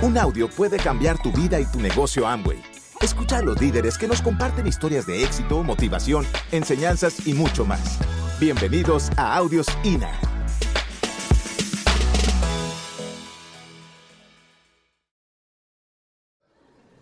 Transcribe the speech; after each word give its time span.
Un 0.00 0.16
audio 0.16 0.48
puede 0.48 0.76
cambiar 0.76 1.20
tu 1.20 1.32
vida 1.32 1.58
y 1.58 1.64
tu 1.64 1.80
negocio 1.80 2.24
Amway. 2.24 2.62
Escucha 3.00 3.38
a 3.38 3.42
los 3.42 3.60
líderes 3.60 3.98
que 3.98 4.06
nos 4.06 4.22
comparten 4.22 4.64
historias 4.64 5.08
de 5.08 5.24
éxito, 5.24 5.64
motivación, 5.64 6.24
enseñanzas 6.52 7.26
y 7.26 7.34
mucho 7.34 7.64
más. 7.64 7.98
Bienvenidos 8.38 9.10
a 9.16 9.34
Audios 9.34 9.66
INA. 9.82 10.08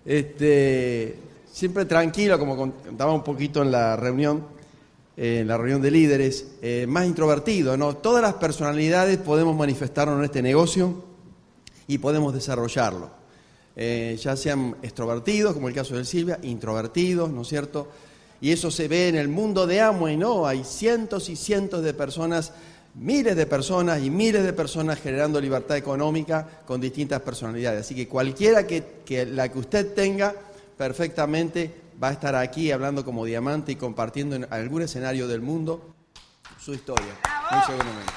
Este, 0.07 1.19
siempre 1.53 1.85
tranquilo, 1.85 2.39
como 2.39 2.57
contaba 2.57 3.13
un 3.13 3.23
poquito 3.23 3.61
en 3.61 3.73
la 3.73 3.97
reunión, 3.97 4.43
en 5.19 5.47
la 5.47 5.59
reunión 5.59 5.83
de 5.83 5.91
líderes, 5.91 6.57
eh, 6.63 6.87
más 6.89 7.05
introvertido, 7.05 7.77
¿no? 7.77 7.95
Todas 7.95 8.23
las 8.23 8.35
personalidades 8.35 9.19
podemos 9.19 9.55
manifestarnos 9.55 10.19
en 10.19 10.25
este 10.25 10.41
negocio 10.41 11.16
y 11.89 11.99
podemos 11.99 12.35
desarrollarlo. 12.35 13.11
Eh, 13.79 14.19
ya 14.21 14.37
sean 14.37 14.77
extrovertidos, 14.83 15.53
como 15.53 15.69
el 15.69 15.75
caso 15.75 15.97
de 15.97 16.05
Silvia, 16.05 16.39
introvertidos, 16.43 17.31
¿no 17.31 17.43
es 17.43 17.49
cierto? 17.49 17.89
Y 18.41 18.53
eso 18.53 18.71
se 18.71 18.89
ve 18.89 19.09
en 19.09 19.17
el 19.17 19.29
mundo 19.29 19.67
de 19.67 19.81
Amway, 19.81 20.17
¿no? 20.17 20.47
Hay 20.47 20.65
cientos 20.65 21.29
y 21.29 21.37
cientos 21.37 21.83
de 21.83 21.95
personas, 21.95 22.53
miles 22.95 23.37
de 23.37 23.47
personas 23.47 24.03
y 24.03 24.11
miles 24.11 24.45
de 24.45 24.53
personas 24.53 25.01
generando 25.01 25.41
libertad 25.41 25.77
económica 25.77 26.63
con 26.67 26.81
distintas 26.81 27.21
personalidades. 27.21 27.83
Así 27.83 27.95
que 27.95 28.09
cualquiera 28.09 28.67
que, 28.67 29.27
la 29.31 29.51
que 29.51 29.59
usted 29.59 29.95
tenga, 29.95 30.35
perfectamente 30.77 31.75
va 32.03 32.09
a 32.09 32.13
estar 32.13 32.35
aquí 32.35 32.71
hablando 32.71 33.05
como 33.05 33.25
diamante 33.25 33.73
y 33.73 33.77
compartiendo 33.77 34.37
en 34.37 34.47
algún 34.51 34.83
escenario 34.83 35.29
del 35.29 35.41
mundo 35.41 35.95
su 36.59 36.75
historia, 36.75 37.15
muy 37.51 37.61
seguramente. 37.65 38.13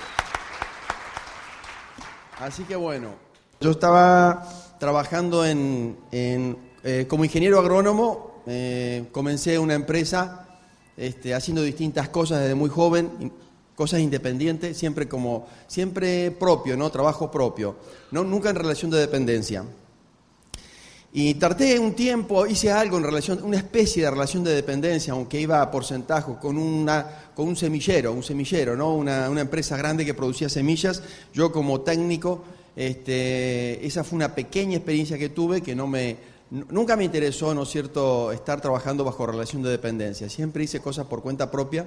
Así 2.40 2.64
que 2.64 2.76
bueno, 2.76 3.29
yo 3.62 3.72
estaba 3.72 4.48
trabajando 4.80 5.46
en, 5.46 5.98
eh, 6.12 7.06
como 7.10 7.26
ingeniero 7.26 7.60
agrónomo, 7.60 8.42
eh, 8.48 9.08
comencé 9.12 9.60
una 9.60 9.74
empresa 9.74 10.48
este, 10.96 11.34
haciendo 11.34 11.62
distintas 11.62 12.08
cosas 12.10 12.40
desde 12.40 12.56
muy 12.56 12.70
joven, 12.70 13.34
cosas 13.76 14.00
independientes, 14.00 14.78
siempre 14.78 15.10
como, 15.10 15.48
siempre 15.68 16.32
propio, 16.32 16.78
¿no? 16.78 16.90
Trabajo 16.90 17.30
propio, 17.30 17.76
¿no? 18.12 18.24
Nunca 18.24 18.50
en 18.50 18.56
relación 18.56 18.92
de 18.92 19.00
dependencia. 19.00 19.66
Y 21.12 21.34
traté 21.34 21.80
un 21.80 21.94
tiempo, 21.96 22.46
hice 22.46 22.72
algo 22.72 22.98
en 22.98 23.04
relación, 23.04 23.44
una 23.44 23.58
especie 23.58 24.04
de 24.04 24.12
relación 24.12 24.44
de 24.44 24.54
dependencia, 24.54 25.14
aunque 25.14 25.42
iba 25.42 25.62
a 25.62 25.72
porcentaje, 25.72 26.34
con, 26.40 26.58
una, 26.58 27.32
con 27.36 27.48
un 27.48 27.56
semillero, 27.56 28.14
un 28.14 28.24
semillero, 28.24 28.78
¿no? 28.78 28.96
Una, 28.96 29.30
una 29.30 29.42
empresa 29.42 29.76
grande 29.76 30.06
que 30.06 30.14
producía 30.14 30.48
semillas. 30.48 31.02
Yo 31.34 31.52
como 31.52 31.82
técnico 31.82 32.44
este, 32.80 33.86
esa 33.86 34.06
fue 34.06 34.16
una 34.16 34.34
pequeña 34.34 34.78
experiencia 34.78 35.18
que 35.18 35.28
tuve 35.28 35.60
que 35.62 35.76
no 35.76 35.86
me, 35.86 36.16
nunca 36.50 36.96
me 36.96 37.04
interesó, 37.04 37.54
¿no 37.54 37.66
cierto?, 37.66 38.32
estar 38.32 38.62
trabajando 38.62 39.04
bajo 39.04 39.28
relación 39.28 39.62
de 39.64 39.70
dependencia. 39.70 40.30
Siempre 40.30 40.64
hice 40.64 40.80
cosas 40.80 41.06
por 41.06 41.22
cuenta 41.22 41.52
propia. 41.52 41.86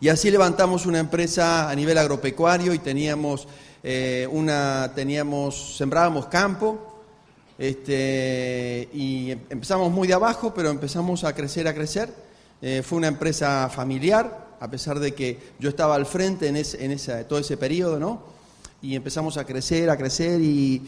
Y 0.00 0.08
así 0.08 0.32
levantamos 0.32 0.84
una 0.84 0.98
empresa 0.98 1.70
a 1.70 1.76
nivel 1.76 1.96
agropecuario 1.96 2.74
y 2.74 2.80
teníamos 2.80 3.46
eh, 3.84 4.26
una, 4.32 4.90
teníamos, 4.96 5.76
sembrábamos 5.76 6.26
campo, 6.26 7.04
este, 7.56 8.88
y 8.92 9.30
empezamos 9.30 9.92
muy 9.92 10.08
de 10.08 10.14
abajo, 10.14 10.52
pero 10.52 10.70
empezamos 10.70 11.22
a 11.22 11.36
crecer, 11.36 11.68
a 11.68 11.74
crecer. 11.74 12.12
Eh, 12.60 12.82
fue 12.84 12.98
una 12.98 13.06
empresa 13.06 13.70
familiar, 13.72 14.56
a 14.58 14.68
pesar 14.68 14.98
de 14.98 15.14
que 15.14 15.38
yo 15.60 15.68
estaba 15.68 15.94
al 15.94 16.06
frente 16.06 16.48
en, 16.48 16.56
en 16.56 17.28
todo 17.28 17.38
ese 17.38 17.56
periodo, 17.56 18.00
¿no? 18.00 18.41
Y 18.82 18.96
empezamos 18.96 19.36
a 19.36 19.46
crecer, 19.46 19.88
a 19.88 19.96
crecer 19.96 20.40
y, 20.40 20.82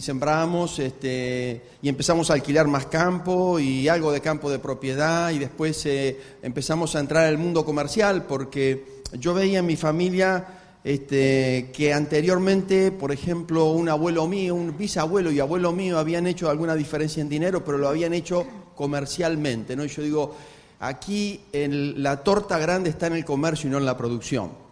sembramos 0.00 0.80
este, 0.80 1.62
y 1.80 1.88
empezamos 1.88 2.28
a 2.30 2.34
alquilar 2.34 2.66
más 2.66 2.86
campo 2.86 3.60
y 3.60 3.86
algo 3.88 4.10
de 4.10 4.20
campo 4.20 4.50
de 4.50 4.58
propiedad 4.58 5.30
y 5.30 5.38
después 5.38 5.86
eh, 5.86 6.18
empezamos 6.42 6.96
a 6.96 7.00
entrar 7.00 7.24
al 7.24 7.38
mundo 7.38 7.64
comercial 7.64 8.24
porque 8.24 8.84
yo 9.12 9.32
veía 9.32 9.60
en 9.60 9.66
mi 9.66 9.76
familia 9.76 10.44
este, 10.82 11.70
que 11.72 11.92
anteriormente, 11.92 12.90
por 12.92 13.12
ejemplo, 13.12 13.70
un 13.70 13.88
abuelo 13.88 14.26
mío, 14.26 14.54
un 14.54 14.76
bisabuelo 14.76 15.30
y 15.30 15.40
abuelo 15.40 15.72
mío 15.72 15.98
habían 15.98 16.26
hecho 16.26 16.50
alguna 16.50 16.74
diferencia 16.74 17.20
en 17.20 17.28
dinero, 17.28 17.64
pero 17.64 17.78
lo 17.78 17.88
habían 17.88 18.12
hecho 18.12 18.46
comercialmente. 18.74 19.76
¿no? 19.76 19.84
Y 19.84 19.88
yo 19.88 20.02
digo, 20.02 20.36
aquí 20.80 21.40
la 21.52 22.22
torta 22.22 22.58
grande 22.58 22.90
está 22.90 23.06
en 23.06 23.14
el 23.14 23.24
comercio 23.24 23.68
y 23.68 23.70
no 23.70 23.78
en 23.78 23.86
la 23.86 23.96
producción. 23.96 24.65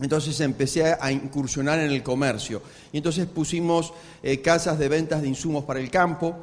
Entonces 0.00 0.40
empecé 0.40 0.96
a 0.98 1.12
incursionar 1.12 1.78
en 1.78 1.90
el 1.90 2.02
comercio. 2.02 2.62
Y 2.92 2.98
entonces 2.98 3.26
pusimos 3.26 3.92
eh, 4.22 4.40
casas 4.40 4.78
de 4.78 4.88
ventas 4.88 5.20
de 5.20 5.28
insumos 5.28 5.64
para 5.64 5.80
el 5.80 5.90
campo 5.90 6.36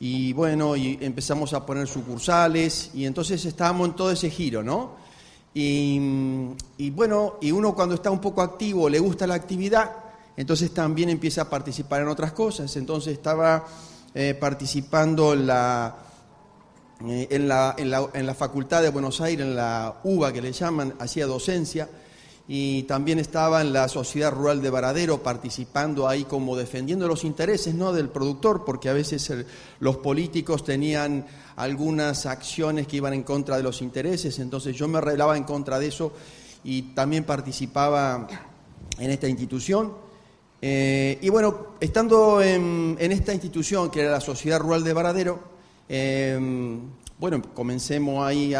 y 0.00 0.32
bueno, 0.32 0.74
y 0.76 0.98
empezamos 1.00 1.52
a 1.52 1.64
poner 1.64 1.86
sucursales 1.86 2.90
y 2.94 3.04
entonces 3.04 3.44
estábamos 3.44 3.88
en 3.88 3.94
todo 3.94 4.10
ese 4.10 4.30
giro, 4.30 4.62
¿no? 4.62 4.96
Y, 5.54 6.90
bueno, 6.92 7.34
y 7.42 7.52
uno 7.52 7.74
cuando 7.74 7.94
está 7.94 8.10
un 8.10 8.20
poco 8.20 8.40
activo, 8.40 8.88
le 8.88 8.98
gusta 8.98 9.26
la 9.26 9.34
actividad, 9.34 9.92
entonces 10.36 10.72
también 10.72 11.10
empieza 11.10 11.42
a 11.42 11.50
participar 11.50 12.00
en 12.00 12.08
otras 12.08 12.32
cosas. 12.32 12.74
Entonces 12.76 13.12
estaba 13.12 13.66
eh, 14.14 14.34
participando 14.34 15.34
en 15.34 15.46
la, 15.46 15.94
eh, 17.06 17.28
en, 17.30 17.46
la, 17.46 17.74
en, 17.76 17.90
la, 17.90 18.08
en 18.14 18.26
la 18.26 18.34
Facultad 18.34 18.82
de 18.82 18.88
Buenos 18.88 19.20
Aires, 19.20 19.46
en 19.46 19.54
la 19.54 20.00
UBA 20.02 20.32
que 20.32 20.40
le 20.40 20.52
llaman, 20.52 20.94
hacía 20.98 21.26
docencia 21.26 21.88
y 22.48 22.82
también 22.84 23.18
estaba 23.18 23.60
en 23.60 23.72
la 23.72 23.88
Sociedad 23.88 24.32
Rural 24.32 24.60
de 24.60 24.70
Varadero 24.70 25.22
participando 25.22 26.08
ahí 26.08 26.24
como 26.24 26.56
defendiendo 26.56 27.06
los 27.06 27.24
intereses 27.24 27.74
¿no? 27.74 27.92
del 27.92 28.08
productor, 28.08 28.64
porque 28.64 28.88
a 28.88 28.92
veces 28.92 29.32
los 29.78 29.98
políticos 29.98 30.64
tenían 30.64 31.26
algunas 31.56 32.26
acciones 32.26 32.86
que 32.86 32.96
iban 32.96 33.14
en 33.14 33.22
contra 33.22 33.56
de 33.56 33.62
los 33.62 33.80
intereses, 33.80 34.38
entonces 34.38 34.76
yo 34.76 34.88
me 34.88 35.00
relaba 35.00 35.36
en 35.36 35.44
contra 35.44 35.78
de 35.78 35.86
eso 35.88 36.12
y 36.64 36.82
también 36.94 37.24
participaba 37.24 38.26
en 38.98 39.10
esta 39.10 39.28
institución. 39.28 39.92
Eh, 40.60 41.18
y 41.20 41.28
bueno, 41.28 41.74
estando 41.80 42.40
en, 42.40 42.96
esta 42.98 43.32
institución, 43.32 43.90
que 43.90 44.00
era 44.00 44.12
la 44.12 44.20
Sociedad 44.20 44.60
Rural 44.60 44.84
de 44.84 44.92
Varadero, 44.92 45.40
eh, 45.88 46.38
bueno, 47.22 47.40
comencemos 47.54 48.26
ahí 48.26 48.52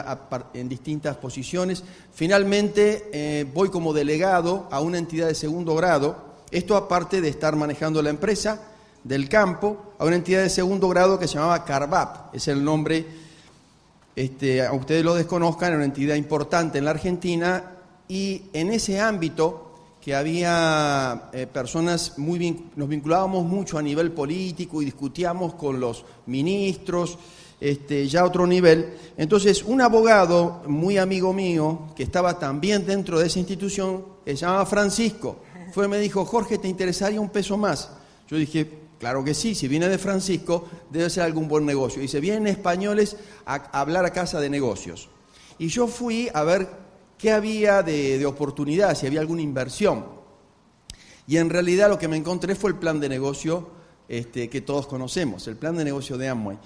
en 0.54 0.68
distintas 0.68 1.16
posiciones. 1.16 1.82
Finalmente 2.14 3.10
eh, 3.12 3.44
voy 3.52 3.70
como 3.70 3.92
delegado 3.92 4.68
a 4.70 4.78
una 4.80 4.98
entidad 4.98 5.26
de 5.26 5.34
segundo 5.34 5.74
grado, 5.74 6.16
esto 6.52 6.76
aparte 6.76 7.20
de 7.20 7.28
estar 7.28 7.56
manejando 7.56 8.00
la 8.02 8.10
empresa 8.10 8.62
del 9.02 9.28
campo, 9.28 9.94
a 9.98 10.04
una 10.04 10.14
entidad 10.14 10.42
de 10.42 10.48
segundo 10.48 10.88
grado 10.88 11.18
que 11.18 11.26
se 11.26 11.34
llamaba 11.34 11.64
Carvap, 11.64 12.32
es 12.36 12.46
el 12.46 12.62
nombre, 12.62 13.04
este, 14.14 14.64
a 14.64 14.72
ustedes 14.74 15.04
lo 15.04 15.16
desconozcan, 15.16 15.70
era 15.70 15.76
una 15.78 15.86
entidad 15.86 16.14
importante 16.14 16.78
en 16.78 16.84
la 16.84 16.92
Argentina. 16.92 17.64
Y 18.06 18.42
en 18.52 18.70
ese 18.70 19.00
ámbito 19.00 19.72
que 20.00 20.14
había 20.14 21.30
eh, 21.32 21.48
personas 21.48 22.16
muy, 22.16 22.66
nos 22.76 22.88
vinculábamos 22.88 23.44
mucho 23.44 23.76
a 23.76 23.82
nivel 23.82 24.12
político 24.12 24.82
y 24.82 24.84
discutíamos 24.84 25.54
con 25.54 25.80
los 25.80 26.04
ministros, 26.26 27.18
este, 27.62 28.08
ya 28.08 28.24
otro 28.24 28.44
nivel. 28.44 28.94
Entonces, 29.16 29.62
un 29.62 29.80
abogado 29.80 30.62
muy 30.66 30.98
amigo 30.98 31.32
mío, 31.32 31.92
que 31.94 32.02
estaba 32.02 32.36
también 32.36 32.84
dentro 32.84 33.20
de 33.20 33.28
esa 33.28 33.38
institución, 33.38 34.04
se 34.26 34.34
llamaba 34.34 34.66
Francisco, 34.66 35.44
fue 35.72 35.86
y 35.86 35.88
me 35.88 36.00
dijo, 36.00 36.24
Jorge, 36.24 36.58
¿te 36.58 36.66
interesaría 36.66 37.20
un 37.20 37.30
peso 37.30 37.56
más? 37.56 37.90
Yo 38.28 38.36
dije, 38.36 38.68
claro 38.98 39.22
que 39.22 39.32
sí, 39.32 39.54
si 39.54 39.68
viene 39.68 39.88
de 39.88 39.96
Francisco, 39.96 40.68
debe 40.90 41.08
ser 41.08 41.22
algún 41.22 41.46
buen 41.46 41.64
negocio. 41.64 42.02
Dice, 42.02 42.18
vienen 42.18 42.48
españoles 42.48 43.16
a 43.46 43.54
hablar 43.80 44.04
a 44.04 44.10
casa 44.10 44.40
de 44.40 44.50
negocios. 44.50 45.08
Y 45.56 45.68
yo 45.68 45.86
fui 45.86 46.28
a 46.34 46.42
ver 46.42 46.68
qué 47.16 47.30
había 47.30 47.84
de, 47.84 48.26
oportunidad, 48.26 48.96
si 48.96 49.06
había 49.06 49.20
alguna 49.20 49.42
inversión. 49.42 50.04
Y 51.28 51.36
en 51.36 51.48
realidad 51.48 51.88
lo 51.88 51.98
que 51.98 52.08
me 52.08 52.16
encontré 52.16 52.56
fue 52.56 52.70
el 52.70 52.76
plan 52.76 52.98
de 52.98 53.08
negocio 53.08 53.70
este, 54.08 54.50
que 54.50 54.62
todos 54.62 54.88
conocemos, 54.88 55.46
el 55.46 55.56
plan 55.56 55.76
de 55.76 55.84
negocio 55.84 56.18
de 56.18 56.28
Amway. 56.28 56.58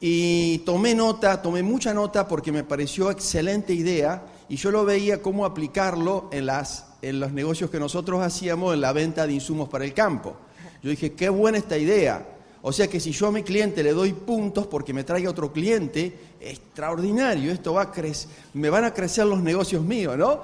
Y 0.00 0.58
tomé 0.58 0.94
nota, 0.94 1.42
tomé 1.42 1.62
mucha 1.62 1.92
nota 1.92 2.26
porque 2.26 2.52
me 2.52 2.64
pareció 2.64 3.10
excelente 3.10 3.74
idea 3.74 4.22
y 4.48 4.56
yo 4.56 4.70
lo 4.70 4.84
veía 4.86 5.20
cómo 5.20 5.44
aplicarlo 5.44 6.30
en, 6.32 6.46
las, 6.46 6.86
en 7.02 7.20
los 7.20 7.32
negocios 7.32 7.70
que 7.70 7.78
nosotros 7.78 8.22
hacíamos 8.22 8.72
en 8.72 8.80
la 8.80 8.94
venta 8.94 9.26
de 9.26 9.34
insumos 9.34 9.68
para 9.68 9.84
el 9.84 9.92
campo. 9.92 10.36
Yo 10.82 10.88
dije, 10.88 11.12
qué 11.12 11.28
buena 11.28 11.58
esta 11.58 11.76
idea. 11.76 12.26
O 12.62 12.72
sea 12.72 12.88
que 12.88 12.98
si 12.98 13.12
yo 13.12 13.28
a 13.28 13.32
mi 13.32 13.42
cliente 13.42 13.82
le 13.82 13.92
doy 13.92 14.12
puntos 14.12 14.66
porque 14.66 14.92
me 14.92 15.04
traiga 15.04 15.30
otro 15.30 15.52
cliente, 15.52 16.14
extraordinario, 16.40 17.52
esto 17.52 17.74
va 17.74 17.82
a 17.82 17.92
crecer, 17.92 18.30
me 18.54 18.70
van 18.70 18.84
a 18.84 18.94
crecer 18.94 19.26
los 19.26 19.42
negocios 19.42 19.82
míos, 19.82 20.16
¿no? 20.16 20.40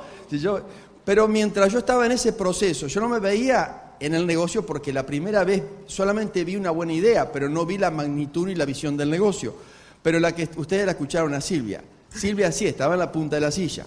pero 1.04 1.28
mientras 1.28 1.72
yo 1.72 1.78
estaba 1.78 2.04
en 2.04 2.12
ese 2.12 2.32
proceso, 2.32 2.86
yo 2.88 3.00
no 3.00 3.08
me 3.08 3.20
veía 3.20 3.85
en 4.00 4.14
el 4.14 4.26
negocio 4.26 4.64
porque 4.64 4.92
la 4.92 5.06
primera 5.06 5.44
vez 5.44 5.62
solamente 5.86 6.44
vi 6.44 6.56
una 6.56 6.70
buena 6.70 6.92
idea, 6.92 7.30
pero 7.32 7.48
no 7.48 7.64
vi 7.66 7.78
la 7.78 7.90
magnitud 7.90 8.48
y 8.48 8.54
la 8.54 8.64
visión 8.64 8.96
del 8.96 9.10
negocio. 9.10 9.54
Pero 10.02 10.20
la 10.20 10.34
que 10.34 10.48
ustedes 10.56 10.84
la 10.86 10.92
escucharon 10.92 11.34
a 11.34 11.40
Silvia. 11.40 11.82
Silvia 12.08 12.52
sí 12.52 12.66
estaba 12.66 12.94
en 12.94 13.00
la 13.00 13.12
punta 13.12 13.36
de 13.36 13.42
la 13.42 13.50
silla. 13.50 13.86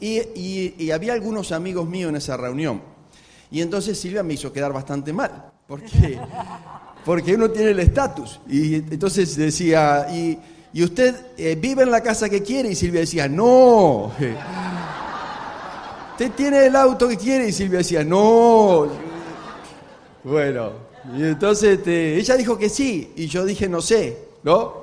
Y, 0.00 0.90
había 0.90 1.12
algunos 1.12 1.52
amigos 1.52 1.88
míos 1.88 2.08
en 2.08 2.16
esa 2.16 2.36
reunión. 2.36 2.82
Y 3.50 3.60
entonces 3.60 3.98
Silvia 3.98 4.22
me 4.22 4.34
hizo 4.34 4.52
quedar 4.52 4.72
bastante 4.72 5.12
mal, 5.12 5.52
porque 5.68 6.18
porque 7.04 7.34
uno 7.34 7.50
tiene 7.50 7.72
el 7.72 7.80
estatus. 7.80 8.40
Y 8.48 8.76
entonces 8.76 9.36
decía, 9.36 10.06
¿y, 10.10 10.38
y 10.72 10.82
usted 10.82 11.14
eh, 11.36 11.56
vive 11.60 11.82
en 11.82 11.90
la 11.90 12.00
casa 12.00 12.28
que 12.28 12.42
quiere? 12.42 12.70
Y 12.70 12.74
Silvia 12.74 13.00
decía, 13.00 13.28
no. 13.28 14.12
¿Usted 16.12 16.30
tiene 16.32 16.66
el 16.66 16.76
auto 16.76 17.08
que 17.08 17.16
quiere? 17.16 17.48
Y 17.48 17.52
Silvia 17.52 17.78
decía, 17.78 18.04
no. 18.04 19.11
Bueno, 20.24 20.72
y 21.16 21.22
entonces 21.24 21.78
este, 21.78 22.16
ella 22.16 22.36
dijo 22.36 22.56
que 22.56 22.68
sí, 22.68 23.12
y 23.16 23.26
yo 23.26 23.44
dije, 23.44 23.68
no 23.68 23.80
sé, 23.80 24.18
¿no? 24.44 24.82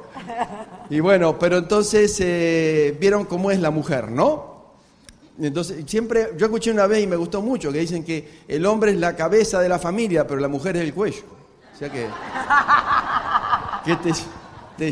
Y 0.89 0.99
bueno, 0.99 1.37
pero 1.37 1.57
entonces 1.57 2.17
eh, 2.19 2.97
vieron 2.99 3.25
cómo 3.25 3.51
es 3.51 3.59
la 3.59 3.71
mujer, 3.71 4.11
¿no? 4.11 4.49
Entonces, 5.39 5.85
siempre, 5.87 6.31
yo 6.35 6.47
escuché 6.47 6.71
una 6.71 6.87
vez 6.87 7.03
y 7.03 7.07
me 7.07 7.15
gustó 7.15 7.41
mucho, 7.41 7.71
que 7.71 7.79
dicen 7.79 8.03
que 8.03 8.41
el 8.47 8.65
hombre 8.65 8.91
es 8.91 8.97
la 8.97 9.15
cabeza 9.15 9.61
de 9.61 9.69
la 9.69 9.79
familia, 9.79 10.27
pero 10.27 10.41
la 10.41 10.49
mujer 10.49 10.75
es 10.75 10.83
el 10.83 10.93
cuello. 10.93 11.23
O 11.73 11.77
sea 11.77 11.89
que, 11.89 12.07
que 13.85 14.91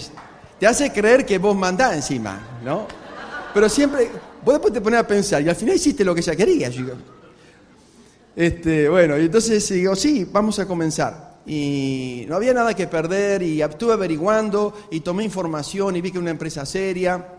te, 0.60 0.66
hace 0.66 0.94
creer 0.94 1.26
que 1.26 1.38
vos 1.38 1.56
mandás 1.56 1.96
encima, 1.96 2.40
¿no? 2.64 2.88
Pero 3.54 3.68
siempre, 3.68 4.10
vos 4.46 4.54
después 4.54 4.74
te 4.74 4.80
pones 4.80 5.00
a 5.00 5.08
pensar, 5.08 5.42
y 5.42 5.50
al 5.50 5.56
final 5.56 5.76
hiciste 5.76 6.06
lo 6.06 6.16
que 6.16 6.22
ella 6.22 6.36
quería. 6.36 6.72
Este, 8.38 8.88
bueno, 8.88 9.18
y 9.18 9.26
entonces 9.26 9.68
digo, 9.68 9.98
sí, 9.98 10.26
vamos 10.32 10.60
a 10.60 10.66
comenzar. 10.66 11.42
Y 11.46 12.24
no 12.30 12.38
había 12.38 12.54
nada 12.54 12.74
que 12.74 12.88
perder, 12.88 13.42
y 13.42 13.62
estuve 13.62 13.92
averiguando, 13.92 14.74
y 14.92 15.02
tomé 15.02 15.26
información, 15.26 15.98
y 15.98 16.02
vi 16.02 16.12
que 16.12 16.18
era 16.20 16.22
una 16.22 16.32
empresa 16.32 16.66
seria. 16.66 17.34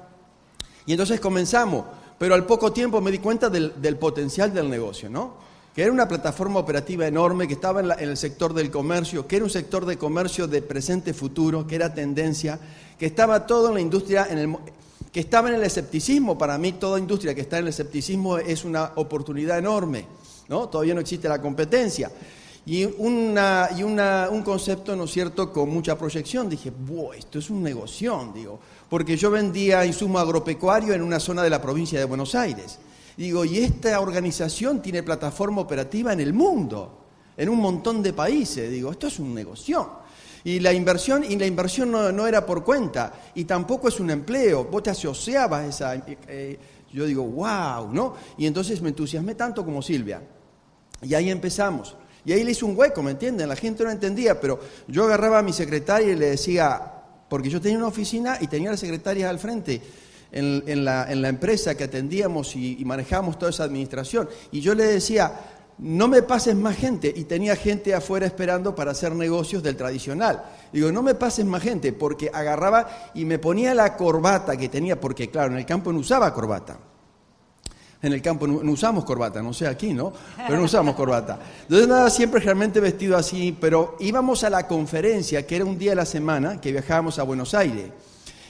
Y 0.84 0.92
entonces 0.92 1.20
comenzamos 1.20 1.84
pero 2.18 2.34
al 2.34 2.44
poco 2.44 2.72
tiempo 2.72 3.00
me 3.00 3.12
di 3.12 3.18
cuenta 3.18 3.48
del, 3.48 3.96
potencial 3.96 4.52
del 4.52 4.68
negocio, 4.68 5.08
¿no? 5.08 5.46
Que 5.74 5.82
era 5.82 5.92
una 5.92 6.08
plataforma 6.08 6.58
operativa 6.58 7.06
enorme, 7.06 7.46
que 7.46 7.54
estaba 7.54 7.80
en, 7.80 7.90
el 8.08 8.16
sector 8.16 8.52
del 8.52 8.70
comercio, 8.70 9.28
que 9.28 9.36
era 9.36 9.44
un 9.44 9.50
sector 9.50 9.86
de 9.86 9.96
comercio 9.96 10.48
de 10.48 10.60
presente-futuro, 10.60 11.66
que 11.66 11.76
era 11.76 11.94
tendencia, 11.94 12.58
que 12.98 13.06
estaba 13.06 13.46
todo 13.46 13.68
en 13.68 13.74
la 13.74 13.80
industria, 13.80 14.26
en 14.28 14.38
el, 14.38 14.56
que 15.12 15.20
estaba 15.20 15.48
en 15.48 15.54
el 15.54 15.62
escepticismo. 15.62 16.36
Para 16.36 16.58
mí, 16.58 16.72
toda 16.72 16.98
industria 16.98 17.36
que 17.36 17.42
está 17.42 17.58
en 17.58 17.64
el 17.64 17.68
escepticismo 17.68 18.38
es 18.38 18.64
una 18.64 18.92
oportunidad 18.96 19.58
enorme, 19.58 20.06
¿no? 20.48 20.68
Todavía 20.68 20.94
no 20.94 21.00
existe 21.00 21.28
la 21.28 21.40
competencia. 21.40 22.10
Y, 22.66 22.84
una, 22.84 23.70
y 23.76 23.82
una, 23.82 24.28
un 24.30 24.42
concepto, 24.42 24.94
¿no 24.94 25.04
es 25.04 25.10
cierto?, 25.10 25.50
con 25.52 25.70
mucha 25.70 25.96
proyección. 25.96 26.50
Dije, 26.50 26.70
¡buah, 26.70 27.16
esto 27.16 27.38
es 27.38 27.48
un 27.48 27.62
negocio! 27.62 28.30
Digo, 28.34 28.60
porque 28.90 29.16
yo 29.16 29.30
vendía 29.30 29.86
insumo 29.86 30.18
agropecuario 30.18 30.92
en 30.92 31.02
una 31.02 31.18
zona 31.18 31.42
de 31.42 31.50
la 31.50 31.62
provincia 31.62 31.98
de 31.98 32.04
Buenos 32.04 32.34
Aires. 32.34 32.78
Digo, 33.16 33.44
y 33.44 33.58
esta 33.58 33.98
organización 34.00 34.82
tiene 34.82 35.02
plataforma 35.02 35.62
operativa 35.62 36.12
en 36.12 36.20
el 36.20 36.32
mundo, 36.32 37.06
en 37.36 37.48
un 37.48 37.58
montón 37.58 38.02
de 38.02 38.12
países. 38.12 38.70
Digo, 38.70 38.92
esto 38.92 39.06
es 39.06 39.18
un 39.18 39.34
negocio. 39.34 39.90
Y 40.44 40.60
la 40.60 40.72
inversión, 40.72 41.24
y 41.24 41.36
la 41.36 41.46
inversión 41.46 41.90
no, 41.90 42.26
era 42.26 42.44
por 42.46 42.62
cuenta, 42.62 43.12
y 43.34 43.44
tampoco 43.44 43.88
es 43.88 43.98
un 43.98 44.10
empleo. 44.10 44.64
Vos 44.64 44.82
te 44.82 44.90
asociabas 44.90 45.66
esa. 45.66 45.94
Eh, 46.28 46.58
yo 46.92 47.06
digo, 47.06 47.24
wow, 47.24 47.92
¿no? 47.92 48.14
Y 48.36 48.46
entonces 48.46 48.80
me 48.80 48.90
entusiasmé 48.90 49.34
tanto 49.34 49.64
como 49.64 49.82
Silvia. 49.82 50.22
Y 51.02 51.14
ahí 51.14 51.30
empezamos. 51.30 51.96
Y 52.24 52.32
ahí 52.32 52.44
le 52.44 52.50
hice 52.50 52.64
un 52.64 52.76
hueco, 52.76 53.02
¿me 53.02 53.12
entienden? 53.12 53.48
La 53.48 53.56
gente 53.56 53.84
no 53.84 53.90
entendía, 53.90 54.40
pero 54.40 54.60
yo 54.86 55.04
agarraba 55.04 55.38
a 55.38 55.42
mi 55.42 55.52
secretaria 55.52 56.12
y 56.12 56.16
le 56.16 56.30
decía, 56.30 56.92
porque 57.28 57.48
yo 57.48 57.60
tenía 57.60 57.78
una 57.78 57.86
oficina 57.86 58.38
y 58.40 58.48
tenía 58.48 58.70
las 58.70 58.80
secretarias 58.80 59.30
al 59.30 59.38
frente 59.38 59.80
en, 60.32 60.84
la, 60.84 61.10
empresa 61.10 61.74
que 61.74 61.84
atendíamos 61.84 62.54
y, 62.56 62.82
manejábamos 62.84 63.38
toda 63.38 63.50
esa 63.50 63.64
administración. 63.64 64.28
Y 64.52 64.60
yo 64.60 64.74
le 64.74 64.84
decía, 64.84 65.32
no 65.78 66.08
me 66.08 66.22
pases 66.22 66.56
más 66.56 66.76
gente. 66.76 67.12
Y 67.14 67.24
tenía 67.24 67.56
gente 67.56 67.94
afuera 67.94 68.26
esperando 68.26 68.74
para 68.74 68.90
hacer 68.90 69.14
negocios 69.14 69.62
del 69.62 69.76
tradicional. 69.76 70.44
Digo, 70.72 70.92
no 70.92 71.02
me 71.02 71.14
pases 71.14 71.44
más 71.44 71.62
gente, 71.62 71.92
porque 71.92 72.30
agarraba 72.32 73.10
y 73.14 73.24
me 73.24 73.38
ponía 73.38 73.74
la 73.74 73.96
corbata 73.96 74.56
que 74.56 74.68
tenía, 74.68 75.00
porque 75.00 75.30
claro, 75.30 75.52
en 75.52 75.58
el 75.58 75.66
campo 75.66 75.92
no 75.92 76.00
usaba 76.00 76.34
corbata. 76.34 76.78
En 78.00 78.12
el 78.12 78.22
campo 78.22 78.46
no, 78.46 78.70
usamos 78.70 79.04
corbata, 79.04 79.42
no 79.42 79.52
sé 79.52 79.66
aquí, 79.66 79.92
¿no? 79.92 80.12
Pero 80.46 80.58
no 80.58 80.64
usamos 80.64 80.94
corbata. 80.94 81.38
Entonces 81.62 81.88
nada, 81.88 82.08
siempre 82.10 82.40
realmente 82.40 82.78
vestido 82.78 83.16
así, 83.16 83.56
pero 83.60 83.96
íbamos 83.98 84.44
a 84.44 84.50
la 84.50 84.68
conferencia, 84.68 85.44
que 85.46 85.56
era 85.56 85.64
un 85.64 85.78
día 85.78 85.90
de 85.90 85.96
la 85.96 86.06
semana, 86.06 86.60
que 86.60 86.70
viajábamos 86.70 87.18
a 87.18 87.24
Buenos 87.24 87.54
Aires. 87.54 87.86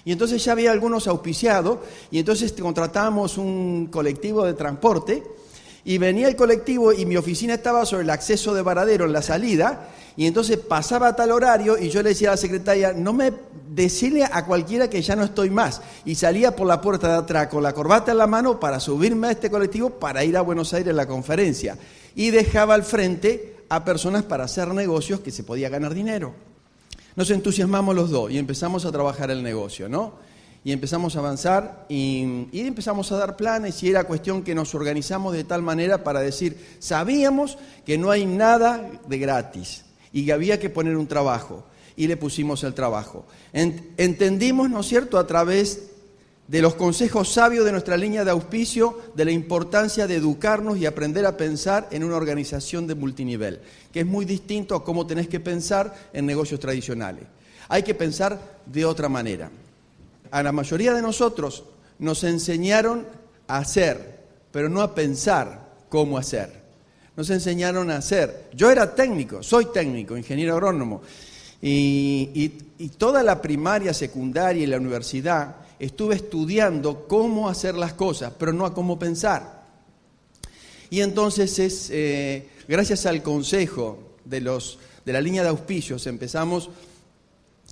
Y 0.04 0.12
entonces 0.12 0.44
ya 0.44 0.52
había 0.52 0.70
algunos 0.70 1.06
auspiciados, 1.06 1.78
y 2.10 2.18
entonces 2.18 2.52
contratábamos 2.52 3.38
un 3.38 3.88
colectivo 3.90 4.44
de 4.44 4.52
transporte, 4.52 5.22
y 5.84 5.96
venía 5.96 6.28
el 6.28 6.36
colectivo 6.36 6.92
y 6.92 7.06
mi 7.06 7.16
oficina 7.16 7.54
estaba 7.54 7.86
sobre 7.86 8.02
el 8.02 8.10
acceso 8.10 8.52
de 8.52 8.60
Varadero 8.60 9.06
en 9.06 9.12
la 9.14 9.22
salida, 9.22 9.88
y 10.18 10.26
entonces 10.26 10.58
pasaba 10.58 11.14
tal 11.14 11.30
horario 11.30 11.78
y 11.78 11.90
yo 11.90 12.02
le 12.02 12.08
decía 12.08 12.30
a 12.30 12.32
la 12.32 12.36
secretaria, 12.36 12.92
no 12.92 13.12
me 13.12 13.32
decirle 13.70 14.24
a 14.24 14.44
cualquiera 14.44 14.90
que 14.90 15.00
ya 15.00 15.14
no 15.14 15.22
estoy 15.22 15.48
más. 15.48 15.80
Y 16.04 16.16
salía 16.16 16.56
por 16.56 16.66
la 16.66 16.80
puerta 16.80 17.06
de 17.06 17.18
atrás 17.18 17.46
con 17.46 17.62
la 17.62 17.72
corbata 17.72 18.10
en 18.10 18.18
la 18.18 18.26
mano 18.26 18.58
para 18.58 18.80
subirme 18.80 19.28
a 19.28 19.30
este 19.30 19.48
colectivo 19.48 19.90
para 19.90 20.24
ir 20.24 20.36
a 20.36 20.40
Buenos 20.40 20.74
Aires 20.74 20.92
a 20.92 20.96
la 20.96 21.06
conferencia. 21.06 21.78
Y 22.16 22.30
dejaba 22.30 22.74
al 22.74 22.82
frente 22.82 23.58
a 23.68 23.84
personas 23.84 24.24
para 24.24 24.42
hacer 24.42 24.74
negocios 24.74 25.20
que 25.20 25.30
se 25.30 25.44
podía 25.44 25.68
ganar 25.68 25.94
dinero. 25.94 26.34
Nos 27.14 27.30
entusiasmamos 27.30 27.94
los 27.94 28.10
dos 28.10 28.32
y 28.32 28.38
empezamos 28.38 28.86
a 28.86 28.90
trabajar 28.90 29.30
el 29.30 29.44
negocio, 29.44 29.88
¿no? 29.88 30.14
Y 30.64 30.72
empezamos 30.72 31.14
a 31.14 31.20
avanzar 31.20 31.86
y, 31.88 32.48
y, 32.50 32.62
empezamos 32.62 33.12
a 33.12 33.18
dar 33.18 33.36
planes 33.36 33.80
y 33.84 33.90
era 33.90 34.02
cuestión 34.02 34.42
que 34.42 34.56
nos 34.56 34.74
organizamos 34.74 35.32
de 35.32 35.44
tal 35.44 35.62
manera 35.62 36.02
para 36.02 36.18
decir, 36.18 36.56
sabíamos 36.80 37.56
que 37.86 37.98
no 37.98 38.10
hay 38.10 38.26
nada 38.26 38.90
de 39.06 39.18
gratis, 39.18 39.84
y 40.12 40.30
había 40.30 40.58
que 40.58 40.70
poner 40.70 40.96
un 40.96 41.06
trabajo. 41.06 41.64
Y 41.96 42.06
le 42.06 42.16
pusimos 42.16 42.62
el 42.64 42.74
trabajo. 42.74 43.26
Entendimos, 43.52 44.70
¿no 44.70 44.80
es 44.80 44.86
cierto?, 44.86 45.18
a 45.18 45.26
través 45.26 45.88
de 46.46 46.62
los 46.62 46.74
consejos 46.74 47.32
sabios 47.32 47.64
de 47.64 47.72
nuestra 47.72 47.96
línea 47.96 48.24
de 48.24 48.30
auspicio, 48.30 48.98
de 49.14 49.24
la 49.24 49.32
importancia 49.32 50.06
de 50.06 50.14
educarnos 50.14 50.78
y 50.78 50.86
aprender 50.86 51.26
a 51.26 51.36
pensar 51.36 51.88
en 51.90 52.04
una 52.04 52.16
organización 52.16 52.86
de 52.86 52.94
multinivel, 52.94 53.60
que 53.92 54.00
es 54.00 54.06
muy 54.06 54.24
distinto 54.24 54.74
a 54.74 54.82
cómo 54.82 55.06
tenés 55.06 55.28
que 55.28 55.40
pensar 55.40 55.94
en 56.12 56.24
negocios 56.24 56.60
tradicionales. 56.60 57.24
Hay 57.68 57.82
que 57.82 57.94
pensar 57.94 58.40
de 58.64 58.84
otra 58.86 59.10
manera. 59.10 59.50
A 60.30 60.42
la 60.42 60.52
mayoría 60.52 60.94
de 60.94 61.02
nosotros 61.02 61.64
nos 61.98 62.24
enseñaron 62.24 63.06
a 63.46 63.58
hacer, 63.58 64.20
pero 64.50 64.70
no 64.70 64.80
a 64.80 64.94
pensar 64.94 65.68
cómo 65.90 66.16
hacer 66.16 66.57
nos 67.18 67.30
enseñaron 67.30 67.90
a 67.90 67.96
hacer. 67.96 68.48
Yo 68.54 68.70
era 68.70 68.94
técnico, 68.94 69.42
soy 69.42 69.66
técnico, 69.72 70.16
ingeniero 70.16 70.52
agrónomo, 70.52 71.02
y, 71.60 72.48
toda 72.96 73.24
la 73.24 73.42
primaria, 73.42 73.92
secundaria 73.92 74.62
y 74.62 74.66
la 74.66 74.76
universidad 74.76 75.56
estuve 75.80 76.14
estudiando 76.14 77.08
cómo 77.08 77.48
hacer 77.48 77.74
las 77.74 77.94
cosas, 77.94 78.32
pero 78.38 78.52
no 78.52 78.64
a 78.64 78.72
cómo 78.72 79.00
pensar. 79.00 79.66
Y 80.90 81.00
entonces 81.00 81.58
es, 81.58 81.90
eh, 81.90 82.50
gracias 82.68 83.04
al 83.04 83.20
consejo 83.20 83.98
de, 84.24 84.40
los, 84.40 84.78
de 85.04 85.12
la 85.12 85.20
línea 85.20 85.42
de 85.42 85.48
auspicios, 85.48 86.06
empezamos 86.06 86.70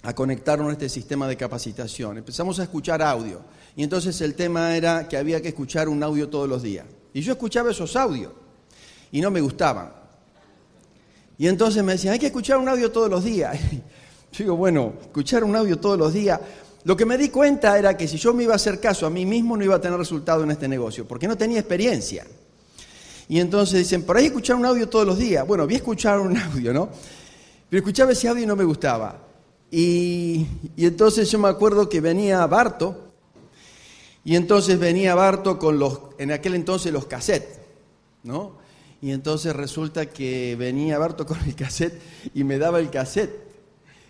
a 0.02 0.12
conectarnos 0.12 0.70
a 0.70 0.72
este 0.72 0.88
sistema 0.88 1.28
de 1.28 1.36
capacitación. 1.36 2.18
Empezamos 2.18 2.58
a 2.58 2.64
escuchar 2.64 3.00
audio. 3.00 3.42
Y 3.76 3.84
entonces 3.84 4.20
el 4.22 4.34
tema 4.34 4.76
era 4.76 5.06
que 5.06 5.16
había 5.16 5.40
que 5.40 5.48
escuchar 5.48 5.88
un 5.88 6.02
audio 6.02 6.28
todos 6.28 6.48
los 6.48 6.64
días. 6.64 6.84
Y 7.14 7.20
yo 7.20 7.30
escuchaba 7.30 7.70
esos 7.70 7.94
audios 7.94 8.32
y 9.12 9.20
no 9.20 9.30
me 9.30 9.40
gustaban. 9.40 9.92
Y 11.38 11.48
entonces 11.48 11.82
me 11.84 11.92
decían, 11.92 12.14
hay 12.14 12.18
que 12.18 12.26
escuchar 12.26 12.58
un 12.58 12.68
audio 12.68 12.90
todos 12.90 13.10
los 13.10 13.24
días. 13.24 13.58
Yo 14.32 14.44
digo, 14.44 14.56
bueno, 14.56 14.94
escuchar 15.00 15.44
un 15.44 15.54
audio 15.54 15.78
todos 15.78 15.98
los 15.98 16.12
días. 16.12 16.40
Lo 16.84 16.96
que 16.96 17.04
me 17.04 17.18
di 17.18 17.30
cuenta 17.30 17.78
era 17.78 17.96
que 17.96 18.06
si 18.06 18.16
yo 18.16 18.32
me 18.32 18.44
iba 18.44 18.52
a 18.52 18.56
hacer 18.56 18.78
caso 18.78 19.06
a 19.06 19.10
mí 19.10 19.26
mismo 19.26 19.56
no 19.56 19.64
iba 19.64 19.74
a 19.74 19.80
tener 19.80 19.98
resultado 19.98 20.44
en 20.44 20.52
este 20.52 20.68
negocio, 20.68 21.04
porque 21.04 21.26
no 21.26 21.36
tenía 21.36 21.58
experiencia. 21.58 22.24
Y 23.28 23.40
entonces 23.40 23.80
dicen, 23.80 24.04
por 24.04 24.16
ahí 24.16 24.26
escuchar 24.26 24.54
un 24.54 24.66
audio 24.66 24.88
todos 24.88 25.04
los 25.04 25.18
días. 25.18 25.44
Bueno, 25.44 25.66
vi 25.66 25.74
escuchar 25.74 26.20
un 26.20 26.36
audio, 26.36 26.72
¿no? 26.72 26.88
Pero 27.68 27.80
escuchaba 27.80 28.12
ese 28.12 28.28
audio 28.28 28.44
y 28.44 28.46
no 28.46 28.54
me 28.54 28.62
gustaba. 28.62 29.20
Y, 29.68 30.46
y 30.76 30.86
entonces 30.86 31.28
yo 31.28 31.40
me 31.40 31.48
acuerdo 31.48 31.88
que 31.88 32.00
venía 32.00 32.46
Barto, 32.46 33.06
y 34.26 34.34
entonces 34.34 34.80
venía 34.80 35.14
Barto 35.14 35.56
con 35.56 35.78
los, 35.78 36.00
en 36.18 36.32
aquel 36.32 36.56
entonces 36.56 36.92
los 36.92 37.06
cassettes, 37.06 37.60
¿no? 38.24 38.58
Y 39.00 39.12
entonces 39.12 39.54
resulta 39.54 40.06
que 40.06 40.56
venía 40.56 40.98
Barto 40.98 41.26
con 41.26 41.38
el 41.44 41.54
cassette 41.54 42.00
y 42.34 42.44
me 42.44 42.58
daba 42.58 42.80
el 42.80 42.90
cassette. 42.90 43.46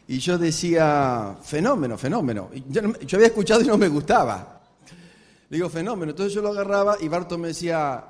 Y 0.08 0.18
yo 0.18 0.38
decía, 0.38 1.36
fenómeno, 1.42 1.98
fenómeno. 1.98 2.50
Yo, 2.68 3.16
había 3.16 3.26
escuchado 3.26 3.60
y 3.62 3.66
no 3.66 3.76
me 3.76 3.88
gustaba. 3.88 4.60
digo, 5.50 5.68
fenómeno. 5.68 6.10
Entonces 6.10 6.32
yo 6.32 6.42
lo 6.42 6.50
agarraba 6.50 6.96
y 7.00 7.08
Barto 7.08 7.36
me 7.36 7.48
decía, 7.48 8.04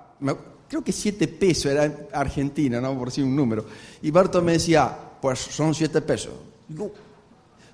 creo 0.69 0.85
que 0.85 0.93
siete 0.93 1.27
pesos, 1.27 1.73
era 1.73 1.91
Argentina, 2.13 2.81
¿no? 2.81 2.97
Por 2.99 3.09
decir 3.09 3.25
un 3.25 3.35
número. 3.35 3.65
Y 4.03 4.11
Barto 4.11 4.43
me 4.43 4.53
decía, 4.53 4.95
pues 5.21 5.39
son 5.39 5.75
siete 5.75 6.03
pesos. 6.03 6.35
Digo, 6.69 6.93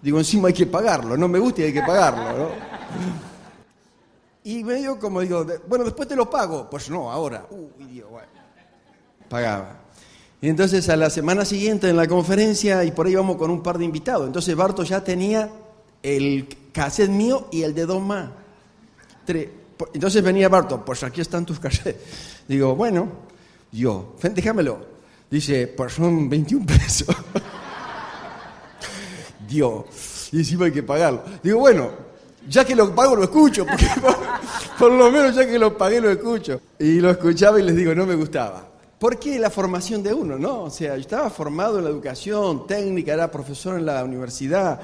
digo, 0.00 0.18
encima 0.18 0.48
hay 0.48 0.54
que 0.54 0.66
pagarlo, 0.66 1.16
no 1.16 1.26
me 1.26 1.40
gusta 1.40 1.62
y 1.62 1.64
hay 1.64 1.72
que 1.72 1.82
pagarlo, 1.82 2.38
¿no? 2.38 2.48
Y 4.44 4.62
medio 4.62 4.98
como 4.98 5.20
digo, 5.20 5.44
bueno, 5.66 5.84
después 5.84 6.08
te 6.08 6.14
lo 6.14 6.30
pago. 6.30 6.68
Pues 6.70 6.88
no, 6.90 7.10
ahora. 7.10 7.46
Uy, 7.50 7.86
Dios, 7.86 8.08
bueno 8.08 8.41
pagaba. 9.32 9.80
Y 10.42 10.50
entonces 10.50 10.90
a 10.90 10.96
la 10.96 11.08
semana 11.08 11.46
siguiente 11.46 11.88
en 11.88 11.96
la 11.96 12.06
conferencia, 12.06 12.84
y 12.84 12.90
por 12.90 13.06
ahí 13.06 13.14
vamos 13.14 13.36
con 13.38 13.50
un 13.50 13.62
par 13.62 13.78
de 13.78 13.86
invitados. 13.86 14.26
Entonces 14.26 14.54
Barto 14.54 14.82
ya 14.82 15.02
tenía 15.02 15.50
el 16.02 16.48
cassette 16.70 17.08
mío 17.08 17.48
y 17.50 17.62
el 17.62 17.74
de 17.74 17.86
dos 17.86 18.02
más. 18.02 18.28
Entonces 19.94 20.22
venía 20.22 20.50
Barto, 20.50 20.84
pues 20.84 21.02
aquí 21.02 21.22
están 21.22 21.46
tus 21.46 21.58
cassettes. 21.58 22.02
Digo, 22.48 22.76
bueno, 22.76 23.08
yo, 23.72 24.16
déjamelo. 24.20 24.92
Dice, 25.30 25.66
pues 25.68 25.94
son 25.94 26.28
21 26.28 26.66
pesos. 26.66 27.08
Dios, 29.48 30.28
y 30.30 30.38
encima 30.38 30.66
hay 30.66 30.72
que 30.72 30.82
pagarlo. 30.82 31.22
Digo, 31.42 31.60
bueno, 31.60 31.90
ya 32.46 32.66
que 32.66 32.76
lo 32.76 32.94
pago 32.94 33.16
lo 33.16 33.22
escucho, 33.22 33.64
porque 33.64 33.86
por, 34.78 34.92
lo 34.92 35.10
menos 35.10 35.34
ya 35.34 35.46
que 35.46 35.58
lo 35.58 35.78
pagué 35.78 36.02
lo 36.02 36.10
escucho. 36.10 36.60
Y 36.78 37.00
lo 37.00 37.10
escuchaba 37.10 37.58
y 37.58 37.62
les 37.62 37.74
digo, 37.74 37.94
no 37.94 38.04
me 38.04 38.14
gustaba. 38.14 38.71
¿Por 39.02 39.18
qué 39.18 39.36
la 39.36 39.50
formación 39.50 40.00
de 40.00 40.14
uno, 40.14 40.38
no? 40.38 40.62
O 40.62 40.70
sea, 40.70 40.94
yo 40.94 41.00
estaba 41.00 41.28
formado 41.28 41.78
en 41.78 41.82
la 41.86 41.90
educación 41.90 42.68
técnica, 42.68 43.12
era 43.12 43.28
profesor 43.28 43.76
en 43.76 43.84
la 43.84 44.04
universidad, 44.04 44.80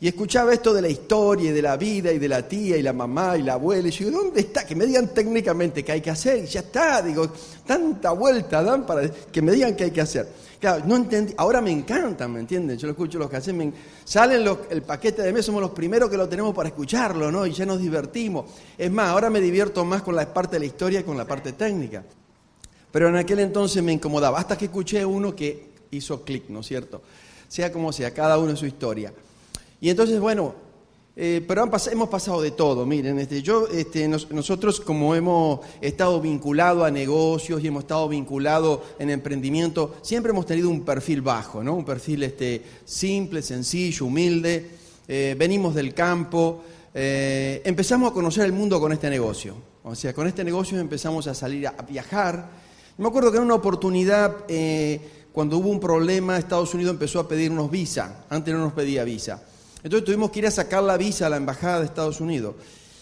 y 0.00 0.06
escuchaba 0.06 0.52
esto 0.52 0.72
de 0.72 0.82
la 0.82 0.88
historia 0.88 1.50
y 1.50 1.52
de 1.52 1.62
la 1.62 1.76
vida 1.76 2.12
y 2.12 2.20
de 2.20 2.28
la 2.28 2.46
tía 2.46 2.76
y 2.76 2.82
la 2.82 2.92
mamá 2.92 3.36
y 3.36 3.42
la 3.42 3.54
abuela, 3.54 3.88
y 3.88 3.90
yo 3.90 4.06
digo, 4.06 4.22
¿dónde 4.22 4.42
está? 4.42 4.64
Que 4.64 4.76
me 4.76 4.86
digan 4.86 5.12
técnicamente 5.12 5.82
qué 5.82 5.90
hay 5.90 6.00
que 6.00 6.12
hacer, 6.12 6.44
y 6.44 6.46
ya 6.46 6.60
está, 6.60 7.02
digo, 7.02 7.26
tanta 7.66 8.12
vuelta 8.12 8.62
dan 8.62 8.86
para 8.86 9.10
que 9.10 9.42
me 9.42 9.50
digan 9.50 9.74
qué 9.74 9.82
hay 9.82 9.90
que 9.90 10.00
hacer. 10.00 10.28
Claro, 10.60 10.84
no 10.86 10.94
entendí, 10.94 11.34
ahora 11.36 11.60
me 11.60 11.72
encantan, 11.72 12.34
¿me 12.34 12.38
entienden? 12.38 12.78
Yo 12.78 12.86
lo 12.86 12.92
escucho 12.92 13.18
los 13.18 13.28
cassettes, 13.28 13.56
me, 13.56 13.72
salen 14.04 14.46
el 14.70 14.82
paquete 14.82 15.22
de 15.22 15.32
mes, 15.32 15.44
somos 15.44 15.60
los 15.60 15.72
primeros 15.72 16.08
que 16.08 16.16
lo 16.16 16.28
tenemos 16.28 16.54
para 16.54 16.68
escucharlo, 16.68 17.32
¿no? 17.32 17.44
Y 17.44 17.50
ya 17.50 17.66
nos 17.66 17.80
divertimos. 17.80 18.44
Es 18.78 18.92
más, 18.92 19.08
ahora 19.08 19.28
me 19.28 19.40
divierto 19.40 19.84
más 19.84 20.02
con 20.02 20.14
la 20.14 20.32
parte 20.32 20.54
de 20.54 20.60
la 20.60 20.66
historia 20.66 21.00
que 21.00 21.04
con 21.04 21.18
la 21.18 21.26
parte 21.26 21.54
técnica. 21.54 22.04
Pero 22.96 23.10
en 23.10 23.16
aquel 23.16 23.40
entonces 23.40 23.82
me 23.82 23.92
incomodaba, 23.92 24.38
hasta 24.38 24.56
que 24.56 24.64
escuché 24.64 25.04
uno 25.04 25.36
que 25.36 25.66
hizo 25.90 26.24
clic, 26.24 26.48
¿no 26.48 26.60
es 26.60 26.66
cierto? 26.66 27.02
Sea 27.46 27.70
como 27.70 27.92
sea, 27.92 28.14
cada 28.14 28.38
uno 28.38 28.56
su 28.56 28.64
historia. 28.64 29.12
Y 29.82 29.90
entonces, 29.90 30.18
bueno, 30.18 30.54
eh, 31.14 31.44
pero 31.46 31.70
hemos 31.92 32.08
pasado 32.08 32.40
de 32.40 32.52
todo, 32.52 32.86
miren, 32.86 33.18
este, 33.18 33.42
yo, 33.42 33.68
este, 33.68 34.08
nosotros 34.08 34.80
como 34.80 35.14
hemos 35.14 35.60
estado 35.82 36.22
vinculados 36.22 36.86
a 36.86 36.90
negocios 36.90 37.62
y 37.62 37.66
hemos 37.66 37.82
estado 37.82 38.08
vinculados 38.08 38.80
en 38.98 39.10
emprendimiento, 39.10 39.96
siempre 40.00 40.30
hemos 40.30 40.46
tenido 40.46 40.70
un 40.70 40.82
perfil 40.82 41.20
bajo, 41.20 41.62
¿no? 41.62 41.74
Un 41.74 41.84
perfil 41.84 42.22
este, 42.22 42.62
simple, 42.86 43.42
sencillo, 43.42 44.06
humilde, 44.06 44.70
eh, 45.06 45.36
venimos 45.38 45.74
del 45.74 45.92
campo, 45.92 46.62
eh, 46.94 47.60
empezamos 47.62 48.10
a 48.10 48.14
conocer 48.14 48.46
el 48.46 48.52
mundo 48.52 48.80
con 48.80 48.90
este 48.90 49.10
negocio, 49.10 49.54
o 49.84 49.94
sea, 49.94 50.14
con 50.14 50.26
este 50.26 50.42
negocio 50.42 50.78
empezamos 50.80 51.26
a 51.26 51.34
salir 51.34 51.66
a 51.66 51.72
viajar, 51.82 52.64
me 52.98 53.08
acuerdo 53.08 53.30
que 53.30 53.36
en 53.36 53.44
una 53.44 53.54
oportunidad, 53.54 54.34
eh, 54.48 55.00
cuando 55.32 55.58
hubo 55.58 55.68
un 55.68 55.80
problema, 55.80 56.38
Estados 56.38 56.72
Unidos 56.72 56.92
empezó 56.92 57.20
a 57.20 57.28
pedirnos 57.28 57.70
visa. 57.70 58.24
Antes 58.30 58.54
no 58.54 58.60
nos 58.60 58.72
pedía 58.72 59.04
visa. 59.04 59.42
Entonces 59.82 60.04
tuvimos 60.04 60.30
que 60.30 60.38
ir 60.38 60.46
a 60.46 60.50
sacar 60.50 60.82
la 60.82 60.96
visa 60.96 61.26
a 61.26 61.30
la 61.30 61.36
embajada 61.36 61.80
de 61.80 61.86
Estados 61.86 62.20
Unidos. 62.20 62.54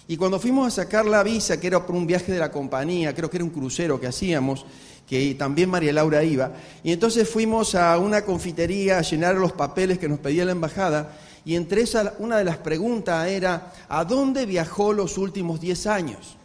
Y 0.07 0.17
cuando 0.17 0.39
fuimos 0.39 0.67
a 0.67 0.83
sacar 0.83 1.07
la 1.07 1.23
visa, 1.23 1.59
que 1.59 1.69
era 1.69 1.87
por 1.87 1.97
un 1.97 2.07
viaje 2.07 2.33
de 2.33 2.39
la 2.39 2.51
compañía, 2.51 3.15
creo 3.15 3.31
que 3.31 3.39
era 3.39 3.45
un 3.45 3.51
crucero 3.51 3.99
que 4.01 4.07
hacíamos, 4.07 4.67
que 5.09 5.35
también 5.35 5.71
María 5.71 5.93
Laura 5.93 6.23
iba, 6.25 6.53
y 6.83 6.93
entonces 6.93 7.29
fuimos 7.29 7.75
a 7.75 7.97
una 7.99 8.25
confitería 8.25 8.99
a 8.99 9.03
llenar 9.03 9.37
los 9.37 9.53
papeles 9.53 9.99
que 9.99 10.09
nos 10.09 10.19
pedía 10.19 10.45
la 10.45 10.53
embajada, 10.53 11.17
y 11.45 11.57
entre 11.57 11.83
esas, 11.83 12.13
una 12.19 12.37
de 12.37 12.45
las 12.45 12.59
preguntas 12.59 13.29
era, 13.29 13.73
¿a 13.89 14.05
dónde 14.05 14.45
viajó 14.45 14.93
los 14.93 15.17
últimos 15.17 15.61
10 15.61 15.87
años? 15.87 16.37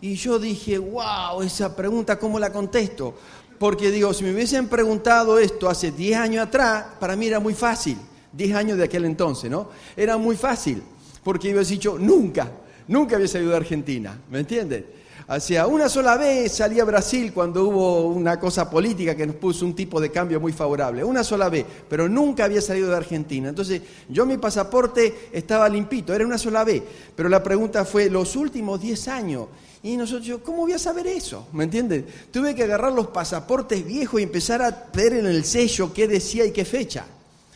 Y 0.00 0.14
yo 0.14 0.38
dije, 0.38 0.78
wow, 0.78 1.42
esa 1.42 1.74
pregunta, 1.76 2.18
¿cómo 2.18 2.38
la 2.38 2.52
contesto? 2.52 3.14
Porque 3.58 3.90
digo, 3.90 4.14
si 4.14 4.24
me 4.24 4.32
hubiesen 4.32 4.68
preguntado 4.68 5.38
esto 5.38 5.68
hace 5.68 5.92
10 5.92 6.18
años 6.18 6.46
atrás, 6.46 6.86
para 6.98 7.16
mí 7.16 7.26
era 7.26 7.40
muy 7.40 7.54
fácil. 7.54 7.98
10 8.32 8.54
años 8.54 8.78
de 8.78 8.84
aquel 8.84 9.04
entonces, 9.04 9.50
¿no? 9.50 9.68
Era 9.96 10.16
muy 10.16 10.36
fácil, 10.36 10.82
porque 11.22 11.52
hubiese 11.52 11.72
dicho, 11.72 11.98
nunca, 11.98 12.50
nunca 12.88 13.16
había 13.16 13.28
salido 13.28 13.50
de 13.50 13.56
Argentina, 13.56 14.18
¿me 14.30 14.40
entiendes? 14.40 14.84
Hacia 15.26 15.66
una 15.68 15.88
sola 15.88 16.16
vez 16.16 16.50
salí 16.50 16.80
a 16.80 16.84
Brasil 16.84 17.32
cuando 17.32 17.64
hubo 17.68 18.06
una 18.06 18.40
cosa 18.40 18.68
política 18.68 19.14
que 19.14 19.26
nos 19.26 19.36
puso 19.36 19.64
un 19.64 19.76
tipo 19.76 20.00
de 20.00 20.10
cambio 20.10 20.40
muy 20.40 20.52
favorable. 20.52 21.04
Una 21.04 21.22
sola 21.22 21.48
vez, 21.48 21.64
pero 21.88 22.08
nunca 22.08 22.46
había 22.46 22.60
salido 22.60 22.88
de 22.90 22.96
Argentina. 22.96 23.48
Entonces, 23.48 23.80
yo 24.08 24.26
mi 24.26 24.38
pasaporte 24.38 25.28
estaba 25.30 25.68
limpito, 25.68 26.12
era 26.12 26.26
una 26.26 26.36
sola 26.36 26.64
vez. 26.64 26.82
Pero 27.14 27.28
la 27.28 27.44
pregunta 27.44 27.84
fue, 27.84 28.10
los 28.10 28.34
últimos 28.34 28.80
10 28.80 29.06
años. 29.06 29.46
Y 29.82 29.96
nosotros, 29.96 30.40
¿cómo 30.44 30.58
voy 30.58 30.72
a 30.72 30.78
saber 30.78 31.06
eso? 31.06 31.48
¿Me 31.52 31.64
entiendes? 31.64 32.04
Tuve 32.30 32.54
que 32.54 32.64
agarrar 32.64 32.92
los 32.92 33.08
pasaportes 33.08 33.84
viejos 33.84 34.20
y 34.20 34.24
empezar 34.24 34.60
a 34.60 34.88
ver 34.92 35.14
en 35.14 35.26
el 35.26 35.44
sello 35.44 35.92
qué 35.92 36.06
decía 36.06 36.44
y 36.44 36.52
qué 36.52 36.64
fecha 36.64 37.06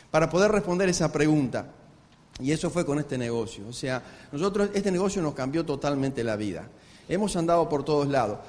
para 0.09 0.29
poder 0.29 0.51
responder 0.51 0.89
esa 0.89 1.11
pregunta. 1.11 1.67
Y 2.39 2.51
eso 2.51 2.69
fue 2.69 2.85
con 2.85 2.99
este 2.99 3.17
negocio. 3.17 3.67
O 3.69 3.73
sea, 3.73 4.01
nosotros, 4.31 4.69
este 4.73 4.91
negocio 4.91 5.21
nos 5.21 5.35
cambió 5.35 5.63
totalmente 5.63 6.23
la 6.23 6.35
vida. 6.35 6.67
Hemos 7.07 7.35
andado 7.35 7.69
por 7.69 7.85
todos 7.85 8.07
lados. 8.07 8.39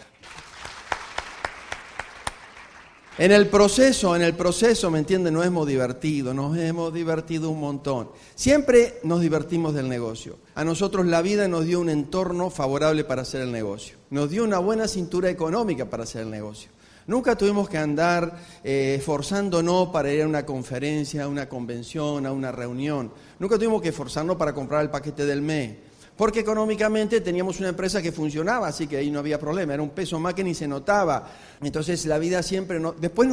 En 3.18 3.32
el 3.32 3.48
proceso, 3.48 4.14
en 4.14 4.20
el 4.20 4.34
proceso, 4.34 4.90
¿me 4.90 4.98
entienden? 4.98 5.32
Nos 5.32 5.46
hemos 5.46 5.66
divertido, 5.66 6.34
nos 6.34 6.54
hemos 6.58 6.92
divertido 6.92 7.48
un 7.48 7.60
montón. 7.60 8.10
Siempre 8.34 9.00
nos 9.04 9.22
divertimos 9.22 9.72
del 9.72 9.88
negocio. 9.88 10.36
A 10.54 10.64
nosotros 10.64 11.06
la 11.06 11.22
vida 11.22 11.48
nos 11.48 11.64
dio 11.64 11.80
un 11.80 11.88
entorno 11.88 12.50
favorable 12.50 13.04
para 13.04 13.22
hacer 13.22 13.40
el 13.40 13.52
negocio. 13.52 13.96
Nos 14.10 14.28
dio 14.28 14.44
una 14.44 14.58
buena 14.58 14.86
cintura 14.86 15.30
económica 15.30 15.86
para 15.86 16.02
hacer 16.02 16.22
el 16.22 16.30
negocio. 16.30 16.68
Nunca 17.06 17.38
tuvimos 17.38 17.70
que 17.70 17.78
andar 17.78 18.36
eh, 18.62 18.96
esforzándonos 18.98 19.88
para 19.88 20.12
ir 20.12 20.20
a 20.20 20.28
una 20.28 20.44
conferencia, 20.44 21.24
a 21.24 21.28
una 21.28 21.48
convención, 21.48 22.26
a 22.26 22.32
una 22.32 22.52
reunión. 22.52 23.10
Nunca 23.38 23.56
tuvimos 23.56 23.80
que 23.80 23.88
esforzarnos 23.88 24.36
para 24.36 24.52
comprar 24.52 24.82
el 24.82 24.90
paquete 24.90 25.24
del 25.24 25.40
mes 25.40 25.85
porque 26.16 26.40
económicamente 26.40 27.20
teníamos 27.20 27.60
una 27.60 27.68
empresa 27.68 28.00
que 28.00 28.10
funcionaba, 28.10 28.68
así 28.68 28.86
que 28.86 28.96
ahí 28.96 29.10
no 29.10 29.18
había 29.18 29.38
problema, 29.38 29.74
era 29.74 29.82
un 29.82 29.90
peso 29.90 30.18
más 30.18 30.34
que 30.34 30.42
ni 30.42 30.54
se 30.54 30.66
notaba. 30.66 31.30
Entonces 31.62 32.06
la 32.06 32.18
vida 32.18 32.42
siempre, 32.42 32.80
no, 32.80 32.92
después 32.92 33.28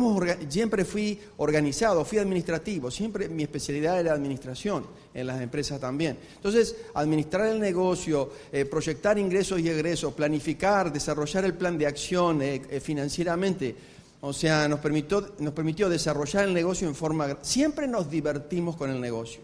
siempre 0.49 0.83
fui 0.83 1.19
organizado, 1.37 2.03
fui 2.03 2.17
administrativo, 2.17 2.91
siempre 2.91 3.29
mi 3.29 3.43
especialidad 3.43 3.99
era 3.99 4.13
administración 4.13 4.85
en 5.13 5.27
las 5.27 5.41
empresas 5.41 5.79
también. 5.79 6.17
Entonces, 6.35 6.75
administrar 6.95 7.47
el 7.47 7.59
negocio, 7.59 8.31
eh, 8.51 8.65
proyectar 8.65 9.17
ingresos 9.17 9.59
y 9.59 9.69
egresos, 9.69 10.13
planificar, 10.13 10.91
desarrollar 10.91 11.45
el 11.45 11.53
plan 11.53 11.77
de 11.77 11.87
acción 11.87 12.41
eh, 12.41 12.61
eh, 12.69 12.79
financieramente, 12.79 13.75
o 14.21 14.33
sea, 14.33 14.67
nos 14.67 14.79
permitió, 14.79 15.33
nos 15.39 15.53
permitió 15.53 15.89
desarrollar 15.89 16.45
el 16.45 16.53
negocio 16.53 16.87
en 16.87 16.95
forma... 16.95 17.37
Siempre 17.41 17.87
nos 17.87 18.09
divertimos 18.09 18.77
con 18.77 18.89
el 18.89 19.01
negocio. 19.01 19.41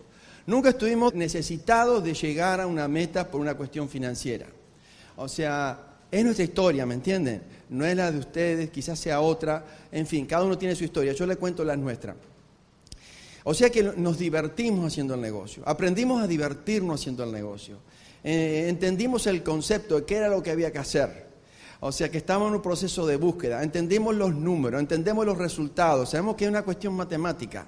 Nunca 0.50 0.70
estuvimos 0.70 1.14
necesitados 1.14 2.04
de 2.04 2.16
llegar 2.16 2.60
a 2.60 2.66
una 2.66 2.88
meta 2.88 3.30
por 3.30 3.40
una 3.40 3.54
cuestión 3.54 3.88
financiera. 3.88 4.48
O 5.16 5.28
sea, 5.28 5.78
es 6.10 6.24
nuestra 6.24 6.44
historia, 6.44 6.88
¿me 6.88 6.96
entienden? 6.96 7.44
No 7.70 7.86
es 7.86 7.96
la 7.96 8.12
de 8.12 8.18
ustedes, 8.18 8.72
quizás 8.72 8.98
sea 8.98 9.22
otra. 9.22 9.64
En 9.92 10.08
fin, 10.08 10.26
cada 10.26 10.44
uno 10.44 10.58
tiene 10.58 10.76
su 10.76 10.84
historia. 10.84 11.14
Yo 11.14 11.28
le 11.28 11.36
cuento 11.36 11.64
la 11.64 11.78
nuestra. 11.78 12.16
O 13.44 13.54
sea 13.54 13.70
que 13.70 13.84
nos 13.84 14.18
divertimos 14.18 14.88
haciendo 14.88 15.14
el 15.14 15.22
negocio. 15.22 15.62
Aprendimos 15.68 16.20
a 16.20 16.26
divertirnos 16.26 17.00
haciendo 17.00 17.24
el 17.24 17.32
negocio. 17.32 17.78
Eh, 18.24 18.66
entendimos 18.70 19.28
el 19.28 19.44
concepto 19.44 19.98
de 19.98 20.06
qué 20.06 20.16
era 20.16 20.30
lo 20.30 20.42
que 20.42 20.50
había 20.50 20.72
que 20.72 20.80
hacer. 20.80 21.28
O 21.80 21.92
sea 21.92 22.10
que 22.10 22.18
estamos 22.18 22.48
en 22.48 22.56
un 22.56 22.62
proceso 22.64 23.06
de 23.06 23.18
búsqueda. 23.18 23.62
Entendemos 23.62 24.16
los 24.16 24.34
números, 24.34 24.82
entendemos 24.82 25.28
los 25.28 25.38
resultados. 25.38 26.10
Sabemos 26.10 26.36
que 26.36 26.46
es 26.46 26.50
una 26.50 26.64
cuestión 26.64 26.96
matemática. 26.96 27.68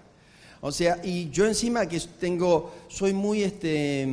O 0.61 0.71
sea, 0.71 0.99
y 1.03 1.29
yo 1.31 1.47
encima 1.47 1.87
que 1.87 1.99
tengo, 2.19 2.71
soy 2.87 3.13
muy, 3.13 3.41
este, 3.41 4.07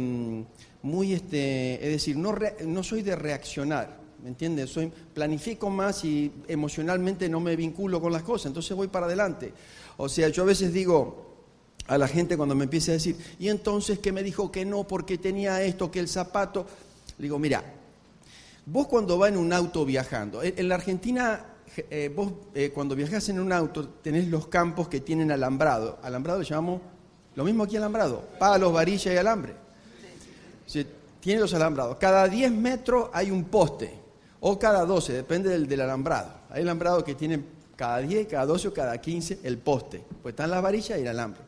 muy, 0.82 1.12
este, 1.12 1.74
es 1.74 1.92
decir, 1.92 2.16
no, 2.16 2.34
no 2.64 2.82
soy 2.82 3.02
de 3.02 3.14
reaccionar, 3.14 3.98
¿me 4.22 4.30
entiendes? 4.30 4.70
Soy, 4.70 4.90
planifico 5.12 5.68
más 5.68 6.04
y 6.06 6.32
emocionalmente 6.48 7.28
no 7.28 7.40
me 7.40 7.54
vinculo 7.54 8.00
con 8.00 8.14
las 8.14 8.22
cosas, 8.22 8.46
entonces 8.46 8.74
voy 8.74 8.88
para 8.88 9.04
adelante. 9.04 9.52
O 9.98 10.08
sea, 10.08 10.28
yo 10.28 10.42
a 10.42 10.46
veces 10.46 10.72
digo 10.72 11.26
a 11.86 11.98
la 11.98 12.08
gente 12.08 12.38
cuando 12.38 12.54
me 12.54 12.64
empieza 12.64 12.92
a 12.92 12.94
decir, 12.94 13.16
y 13.38 13.48
entonces 13.48 13.98
que 13.98 14.10
me 14.10 14.22
dijo 14.22 14.50
que 14.50 14.64
no 14.64 14.86
porque 14.86 15.18
tenía 15.18 15.62
esto, 15.62 15.90
que 15.90 16.00
el 16.00 16.08
zapato, 16.08 16.66
le 17.18 17.24
digo, 17.24 17.38
mira, 17.38 17.62
vos 18.64 18.86
cuando 18.86 19.18
vas 19.18 19.30
en 19.30 19.36
un 19.36 19.52
auto 19.52 19.84
viajando, 19.84 20.42
en 20.42 20.66
la 20.66 20.76
Argentina 20.76 21.44
eh, 21.76 22.12
vos 22.14 22.32
eh, 22.54 22.70
cuando 22.74 22.94
viajas 22.94 23.28
en 23.28 23.40
un 23.40 23.52
auto 23.52 23.88
tenés 23.88 24.28
los 24.28 24.48
campos 24.48 24.88
que 24.88 25.00
tienen 25.00 25.30
alambrado. 25.30 25.98
Alambrado 26.02 26.40
le 26.40 26.44
llamamos, 26.44 26.80
lo 27.34 27.44
mismo 27.44 27.64
aquí 27.64 27.76
alambrado, 27.76 28.24
palos, 28.38 28.72
varillas 28.72 29.14
y 29.14 29.16
alambre. 29.16 29.54
tiene 31.20 31.40
los 31.40 31.54
alambrados. 31.54 31.96
Cada 31.96 32.28
10 32.28 32.52
metros 32.52 33.10
hay 33.12 33.30
un 33.30 33.44
poste, 33.44 33.92
o 34.40 34.58
cada 34.58 34.84
12, 34.84 35.12
depende 35.12 35.50
del, 35.50 35.66
del 35.66 35.80
alambrado. 35.80 36.32
Hay 36.50 36.62
alambrados 36.62 37.04
que 37.04 37.14
tienen 37.14 37.44
cada 37.76 37.98
10, 37.98 38.26
cada 38.26 38.46
12 38.46 38.68
o 38.68 38.72
cada 38.72 38.98
15 38.98 39.40
el 39.44 39.58
poste. 39.58 40.02
Pues 40.22 40.32
están 40.32 40.50
las 40.50 40.62
varillas 40.62 40.98
y 40.98 41.02
el 41.02 41.08
alambre. 41.08 41.40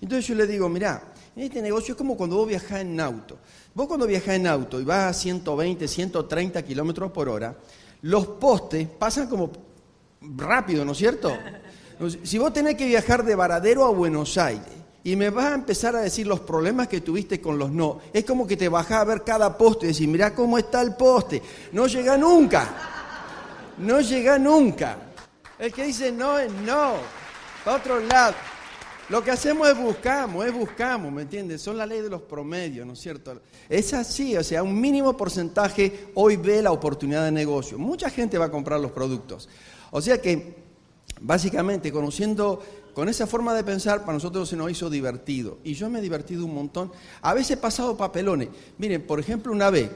Entonces 0.00 0.26
yo 0.26 0.34
le 0.34 0.46
digo, 0.46 0.68
mirá, 0.68 1.02
en 1.36 1.42
este 1.42 1.60
negocio 1.60 1.92
es 1.92 1.98
como 1.98 2.16
cuando 2.16 2.36
vos 2.36 2.48
viajás 2.48 2.80
en 2.80 3.00
auto. 3.00 3.38
Vos 3.74 3.86
cuando 3.86 4.06
viajás 4.06 4.36
en 4.36 4.46
auto 4.46 4.80
y 4.80 4.84
vas 4.84 5.04
a 5.04 5.12
120, 5.12 5.88
130 5.88 6.62
kilómetros 6.62 7.10
por 7.10 7.28
hora, 7.28 7.56
los 8.04 8.26
postes 8.26 8.86
pasan 8.86 9.28
como 9.28 9.50
rápido, 10.36 10.84
¿no 10.84 10.92
es 10.92 10.98
cierto? 10.98 11.34
Si 12.22 12.36
vos 12.36 12.52
tenés 12.52 12.74
que 12.74 12.84
viajar 12.84 13.24
de 13.24 13.34
Varadero 13.34 13.86
a 13.86 13.90
Buenos 13.90 14.36
Aires 14.36 14.74
y 15.02 15.16
me 15.16 15.30
vas 15.30 15.46
a 15.46 15.54
empezar 15.54 15.96
a 15.96 16.02
decir 16.02 16.26
los 16.26 16.40
problemas 16.40 16.86
que 16.86 17.00
tuviste 17.00 17.40
con 17.40 17.58
los 17.58 17.70
no, 17.70 18.00
es 18.12 18.26
como 18.26 18.46
que 18.46 18.58
te 18.58 18.68
bajás 18.68 19.00
a 19.00 19.04
ver 19.04 19.22
cada 19.24 19.56
poste 19.56 19.86
y 19.86 19.92
decís, 19.92 20.06
mirá 20.06 20.34
cómo 20.34 20.58
está 20.58 20.82
el 20.82 20.94
poste. 20.96 21.42
No 21.72 21.86
llega 21.86 22.18
nunca. 22.18 22.68
No 23.78 24.02
llega 24.02 24.38
nunca. 24.38 24.98
El 25.58 25.72
que 25.72 25.84
dice 25.84 26.12
no 26.12 26.38
es 26.38 26.52
no. 26.52 26.96
Para 27.64 27.78
otro 27.78 28.00
lado. 28.00 28.34
Lo 29.10 29.22
que 29.22 29.30
hacemos 29.30 29.68
es 29.68 29.76
buscamos, 29.76 30.46
es 30.46 30.54
buscamos, 30.54 31.12
¿me 31.12 31.22
entiendes? 31.22 31.60
Son 31.60 31.76
la 31.76 31.84
ley 31.84 32.00
de 32.00 32.08
los 32.08 32.22
promedios, 32.22 32.86
¿no 32.86 32.94
es 32.94 33.00
cierto? 33.00 33.38
Es 33.68 33.92
así, 33.92 34.34
o 34.34 34.42
sea, 34.42 34.62
un 34.62 34.80
mínimo 34.80 35.14
porcentaje 35.14 36.08
hoy 36.14 36.36
ve 36.36 36.62
la 36.62 36.72
oportunidad 36.72 37.22
de 37.24 37.30
negocio. 37.30 37.78
Mucha 37.78 38.08
gente 38.08 38.38
va 38.38 38.46
a 38.46 38.50
comprar 38.50 38.80
los 38.80 38.92
productos. 38.92 39.48
O 39.90 40.00
sea 40.00 40.22
que, 40.22 40.54
básicamente, 41.20 41.92
conociendo 41.92 42.62
con 42.94 43.10
esa 43.10 43.26
forma 43.26 43.52
de 43.52 43.62
pensar, 43.62 44.00
para 44.00 44.14
nosotros 44.14 44.48
se 44.48 44.56
nos 44.56 44.70
hizo 44.70 44.88
divertido. 44.88 45.58
Y 45.64 45.74
yo 45.74 45.90
me 45.90 45.98
he 45.98 46.02
divertido 46.02 46.46
un 46.46 46.54
montón. 46.54 46.90
A 47.20 47.34
veces 47.34 47.52
he 47.52 47.56
pasado 47.58 47.98
papelones. 47.98 48.48
Miren, 48.78 49.02
por 49.02 49.20
ejemplo, 49.20 49.52
una 49.52 49.68
vez, 49.68 49.90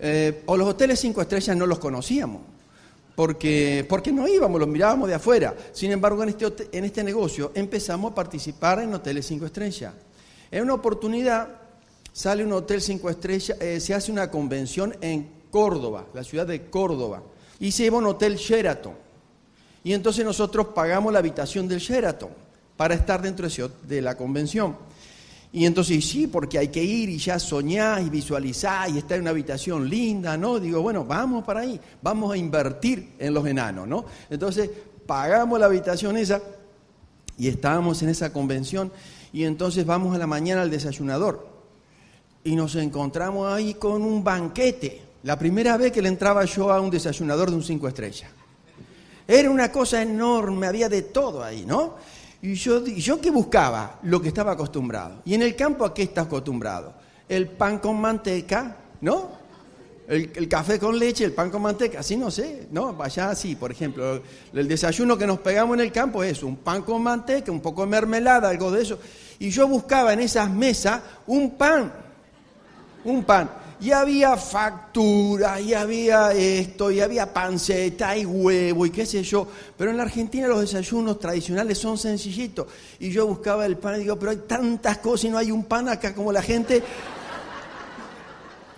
eh, 0.00 0.42
o 0.46 0.56
los 0.56 0.66
hoteles 0.66 0.98
cinco 0.98 1.22
estrellas 1.22 1.56
no 1.56 1.64
los 1.64 1.78
conocíamos 1.78 2.55
porque, 3.16 3.84
porque 3.88 4.12
no 4.12 4.28
íbamos, 4.28 4.60
los 4.60 4.68
mirábamos 4.68 5.08
de 5.08 5.14
afuera. 5.14 5.56
Sin 5.72 5.90
embargo, 5.90 6.22
en 6.22 6.28
este, 6.28 6.68
en 6.70 6.84
este 6.84 7.02
negocio 7.02 7.50
empezamos 7.54 8.12
a 8.12 8.14
participar 8.14 8.78
en 8.80 8.94
hoteles 8.94 9.26
cinco 9.26 9.46
estrellas. 9.46 9.94
En 10.50 10.62
una 10.62 10.74
oportunidad 10.74 11.48
sale 12.12 12.44
un 12.44 12.52
hotel 12.52 12.80
cinco 12.80 13.10
estrellas, 13.10 13.58
eh, 13.60 13.80
se 13.80 13.94
hace 13.94 14.12
una 14.12 14.30
convención 14.30 14.94
en 15.00 15.28
Córdoba, 15.50 16.04
la 16.12 16.22
ciudad 16.22 16.46
de 16.46 16.66
Córdoba, 16.66 17.22
y 17.58 17.72
se 17.72 17.84
lleva 17.84 17.98
un 17.98 18.06
hotel 18.06 18.36
Sheraton. 18.36 18.94
Y 19.82 19.94
entonces 19.94 20.24
nosotros 20.24 20.68
pagamos 20.74 21.12
la 21.12 21.20
habitación 21.20 21.66
del 21.66 21.78
Sheraton 21.78 22.30
para 22.76 22.94
estar 22.94 23.22
dentro 23.22 23.48
de 23.82 24.02
la 24.02 24.16
convención. 24.16 24.76
Y 25.56 25.64
entonces, 25.64 26.06
sí, 26.06 26.26
porque 26.26 26.58
hay 26.58 26.68
que 26.68 26.84
ir 26.84 27.08
y 27.08 27.16
ya 27.16 27.38
soñar 27.38 28.02
y 28.02 28.10
visualizar 28.10 28.90
y 28.90 28.98
estar 28.98 29.16
en 29.16 29.22
una 29.22 29.30
habitación 29.30 29.88
linda, 29.88 30.36
¿no? 30.36 30.60
Digo, 30.60 30.82
bueno, 30.82 31.02
vamos 31.02 31.44
para 31.44 31.60
ahí, 31.60 31.80
vamos 32.02 32.30
a 32.30 32.36
invertir 32.36 33.14
en 33.18 33.32
los 33.32 33.46
enanos, 33.46 33.88
¿no? 33.88 34.04
Entonces, 34.28 34.68
pagamos 35.06 35.58
la 35.58 35.64
habitación 35.64 36.18
esa 36.18 36.42
y 37.38 37.48
estábamos 37.48 38.02
en 38.02 38.10
esa 38.10 38.34
convención 38.34 38.92
y 39.32 39.44
entonces 39.44 39.86
vamos 39.86 40.14
a 40.14 40.18
la 40.18 40.26
mañana 40.26 40.60
al 40.60 40.70
desayunador 40.70 41.48
y 42.44 42.54
nos 42.54 42.74
encontramos 42.74 43.50
ahí 43.50 43.72
con 43.72 44.02
un 44.02 44.22
banquete. 44.22 45.00
La 45.22 45.38
primera 45.38 45.78
vez 45.78 45.90
que 45.90 46.02
le 46.02 46.10
entraba 46.10 46.44
yo 46.44 46.70
a 46.70 46.82
un 46.82 46.90
desayunador 46.90 47.48
de 47.48 47.56
un 47.56 47.62
cinco 47.62 47.88
estrellas. 47.88 48.30
Era 49.26 49.50
una 49.50 49.72
cosa 49.72 50.02
enorme, 50.02 50.66
había 50.66 50.90
de 50.90 51.00
todo 51.00 51.42
ahí, 51.42 51.64
¿no? 51.64 51.94
Y 52.42 52.54
yo, 52.54 52.84
yo 52.84 53.20
qué 53.20 53.30
buscaba? 53.30 53.98
Lo 54.02 54.20
que 54.20 54.28
estaba 54.28 54.52
acostumbrado. 54.52 55.22
¿Y 55.24 55.34
en 55.34 55.42
el 55.42 55.56
campo 55.56 55.84
a 55.84 55.94
qué 55.94 56.02
está 56.02 56.22
acostumbrado? 56.22 56.94
El 57.28 57.48
pan 57.48 57.78
con 57.78 58.00
manteca, 58.00 58.76
¿no? 59.00 59.46
El, 60.08 60.48
café 60.48 60.78
con 60.78 60.96
leche, 60.96 61.24
el 61.24 61.32
pan 61.32 61.50
con 61.50 61.62
manteca, 61.62 61.98
así 61.98 62.16
no 62.16 62.30
sé, 62.30 62.68
¿no? 62.70 62.92
Vaya 62.92 63.30
así, 63.30 63.56
por 63.56 63.72
ejemplo, 63.72 64.22
el 64.52 64.68
desayuno 64.68 65.18
que 65.18 65.26
nos 65.26 65.40
pegamos 65.40 65.74
en 65.74 65.80
el 65.80 65.90
campo 65.90 66.22
es 66.22 66.44
un 66.44 66.56
pan 66.56 66.82
con 66.82 67.02
manteca, 67.02 67.50
un 67.50 67.60
poco 67.60 67.80
de 67.80 67.88
mermelada, 67.88 68.48
algo 68.48 68.70
de 68.70 68.82
eso. 68.82 69.00
Y 69.40 69.50
yo 69.50 69.66
buscaba 69.66 70.12
en 70.12 70.20
esas 70.20 70.48
mesas 70.48 71.02
un 71.26 71.56
pan, 71.56 71.92
un 73.04 73.24
pan 73.24 73.50
y 73.80 73.90
había 73.90 74.36
factura, 74.36 75.60
y 75.60 75.74
había 75.74 76.32
esto, 76.32 76.90
y 76.90 77.00
había 77.00 77.32
panceta, 77.32 78.16
y 78.16 78.24
huevo, 78.24 78.86
y 78.86 78.90
qué 78.90 79.04
sé 79.04 79.22
yo. 79.22 79.46
Pero 79.76 79.90
en 79.90 79.98
la 79.98 80.04
Argentina 80.04 80.48
los 80.48 80.60
desayunos 80.60 81.18
tradicionales 81.18 81.76
son 81.78 81.98
sencillitos. 81.98 82.66
Y 82.98 83.10
yo 83.10 83.26
buscaba 83.26 83.66
el 83.66 83.76
pan 83.76 83.96
y 83.96 84.04
digo, 84.04 84.18
pero 84.18 84.30
hay 84.30 84.42
tantas 84.48 84.98
cosas 84.98 85.24
y 85.24 85.28
no 85.28 85.38
hay 85.38 85.50
un 85.50 85.64
pan 85.64 85.88
acá 85.88 86.14
como 86.14 86.32
la 86.32 86.42
gente. 86.42 86.82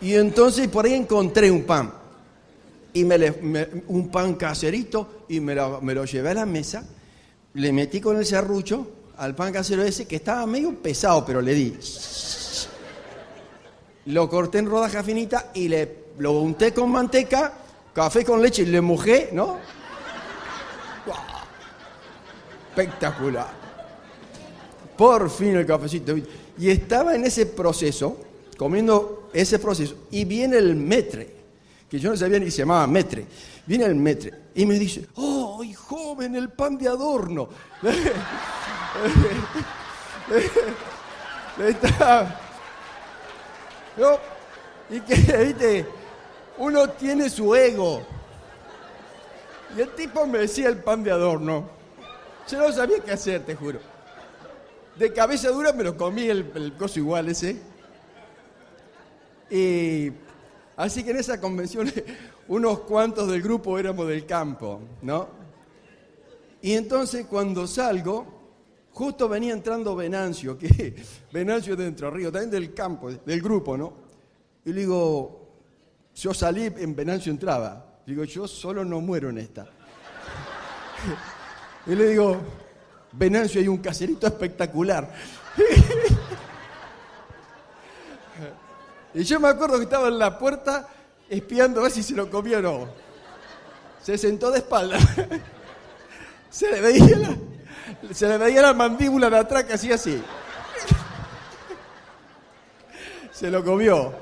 Y 0.00 0.14
entonces 0.14 0.66
por 0.68 0.84
ahí 0.84 0.94
encontré 0.94 1.50
un 1.50 1.62
pan. 1.62 1.92
Y 2.92 3.04
me, 3.04 3.32
un 3.86 4.08
pan 4.10 4.34
caserito, 4.34 5.24
y 5.28 5.38
me 5.38 5.54
lo, 5.54 5.80
me 5.80 5.94
lo 5.94 6.04
llevé 6.04 6.30
a 6.30 6.34
la 6.34 6.46
mesa, 6.46 6.84
le 7.54 7.72
metí 7.72 8.00
con 8.00 8.16
el 8.16 8.26
serrucho 8.26 8.88
al 9.18 9.34
pan 9.34 9.52
casero 9.52 9.82
ese, 9.82 10.06
que 10.06 10.16
estaba 10.16 10.46
medio 10.46 10.74
pesado, 10.74 11.24
pero 11.24 11.40
le 11.40 11.54
di 11.54 11.76
lo 14.08 14.28
corté 14.28 14.58
en 14.58 14.66
rodajas 14.66 15.04
finitas 15.04 15.46
y 15.54 15.68
le, 15.68 16.06
lo 16.18 16.32
unté 16.32 16.72
con 16.72 16.90
manteca, 16.90 17.52
café 17.92 18.24
con 18.24 18.40
leche 18.40 18.62
y 18.62 18.66
le 18.66 18.80
mojé, 18.80 19.30
¿no? 19.32 19.58
Espectacular. 22.70 23.48
Por 24.96 25.28
fin 25.28 25.56
el 25.56 25.66
cafecito. 25.66 26.14
Y 26.58 26.70
estaba 26.70 27.14
en 27.14 27.24
ese 27.24 27.46
proceso, 27.46 28.18
comiendo 28.56 29.28
ese 29.32 29.58
proceso, 29.58 29.94
y 30.10 30.24
viene 30.24 30.56
el 30.56 30.74
metre, 30.74 31.34
que 31.90 31.98
yo 31.98 32.10
no 32.10 32.16
sabía 32.16 32.38
ni 32.38 32.50
se 32.50 32.58
llamaba 32.58 32.86
metre. 32.86 33.26
Viene 33.66 33.84
el 33.84 33.94
metre 33.94 34.32
y 34.54 34.64
me 34.64 34.78
dice, 34.78 35.06
¡oh, 35.16 35.62
joven, 35.76 36.34
el 36.34 36.48
pan 36.48 36.78
de 36.78 36.88
adorno! 36.88 37.48
Está 43.98 44.20
y 44.90 45.00
que, 45.00 45.14
viste, 45.44 45.86
uno 46.58 46.88
tiene 46.90 47.28
su 47.28 47.54
ego. 47.54 48.02
Y 49.76 49.80
el 49.80 49.90
tipo 49.90 50.26
me 50.26 50.38
decía 50.38 50.68
el 50.68 50.78
pan 50.78 51.02
de 51.02 51.10
adorno. 51.10 51.68
Yo 52.48 52.58
no 52.58 52.72
sabía 52.72 53.00
qué 53.00 53.12
hacer, 53.12 53.44
te 53.44 53.54
juro. 53.54 53.80
De 54.96 55.12
cabeza 55.12 55.50
dura 55.50 55.72
me 55.72 55.84
lo 55.84 55.96
comí 55.96 56.28
el, 56.28 56.50
el 56.54 56.76
coso 56.76 56.98
igual 56.98 57.28
ese. 57.28 57.60
Y 59.50 60.12
así 60.76 61.02
que 61.02 61.10
en 61.10 61.18
esa 61.18 61.40
convención 61.40 61.92
unos 62.48 62.80
cuantos 62.80 63.28
del 63.28 63.42
grupo 63.42 63.78
éramos 63.78 64.06
del 64.08 64.24
campo, 64.26 64.80
¿no? 65.02 65.28
Y 66.62 66.74
entonces 66.74 67.26
cuando 67.26 67.66
salgo, 67.66 68.37
Justo 68.92 69.28
venía 69.28 69.52
entrando 69.52 69.94
Venancio, 69.94 70.58
que 70.58 70.94
Venancio 71.32 71.76
de 71.76 71.86
Entre 71.86 72.08
también 72.08 72.50
del 72.50 72.74
campo, 72.74 73.10
del 73.10 73.40
grupo, 73.40 73.76
¿no? 73.76 73.92
Y 74.64 74.72
le 74.72 74.80
digo, 74.80 75.48
yo 76.14 76.34
salí, 76.34 76.64
en 76.64 76.96
Venancio 76.96 77.30
entraba. 77.30 78.00
Digo, 78.04 78.24
yo 78.24 78.48
solo 78.48 78.84
no 78.84 79.00
muero 79.00 79.30
en 79.30 79.38
esta. 79.38 79.66
Y 81.86 81.94
le 81.94 82.08
digo, 82.08 82.36
Venancio, 83.12 83.60
hay 83.62 83.68
un 83.68 83.78
caserito 83.78 84.26
espectacular. 84.26 85.10
Y 89.14 89.24
yo 89.24 89.40
me 89.40 89.48
acuerdo 89.48 89.78
que 89.78 89.84
estaba 89.84 90.08
en 90.08 90.18
la 90.18 90.38
puerta 90.38 90.86
espiando 91.28 91.80
a 91.80 91.84
ver 91.84 91.92
si 91.92 92.02
se 92.02 92.14
lo 92.14 92.30
comió 92.30 92.58
o 92.58 92.62
no. 92.62 92.88
Se 94.02 94.18
sentó 94.18 94.50
de 94.50 94.58
espalda. 94.58 94.98
Se 96.50 96.70
le 96.70 96.80
veía 96.80 97.18
la, 97.18 97.36
se 98.12 98.28
le 98.28 98.38
veía 98.38 98.62
la 98.62 98.74
mandíbula 98.74 99.28
de 99.30 99.38
atrás 99.38 99.64
que 99.64 99.74
hacía 99.74 99.96
así. 99.96 100.22
Se 103.32 103.50
lo 103.50 103.64
comió. 103.64 104.12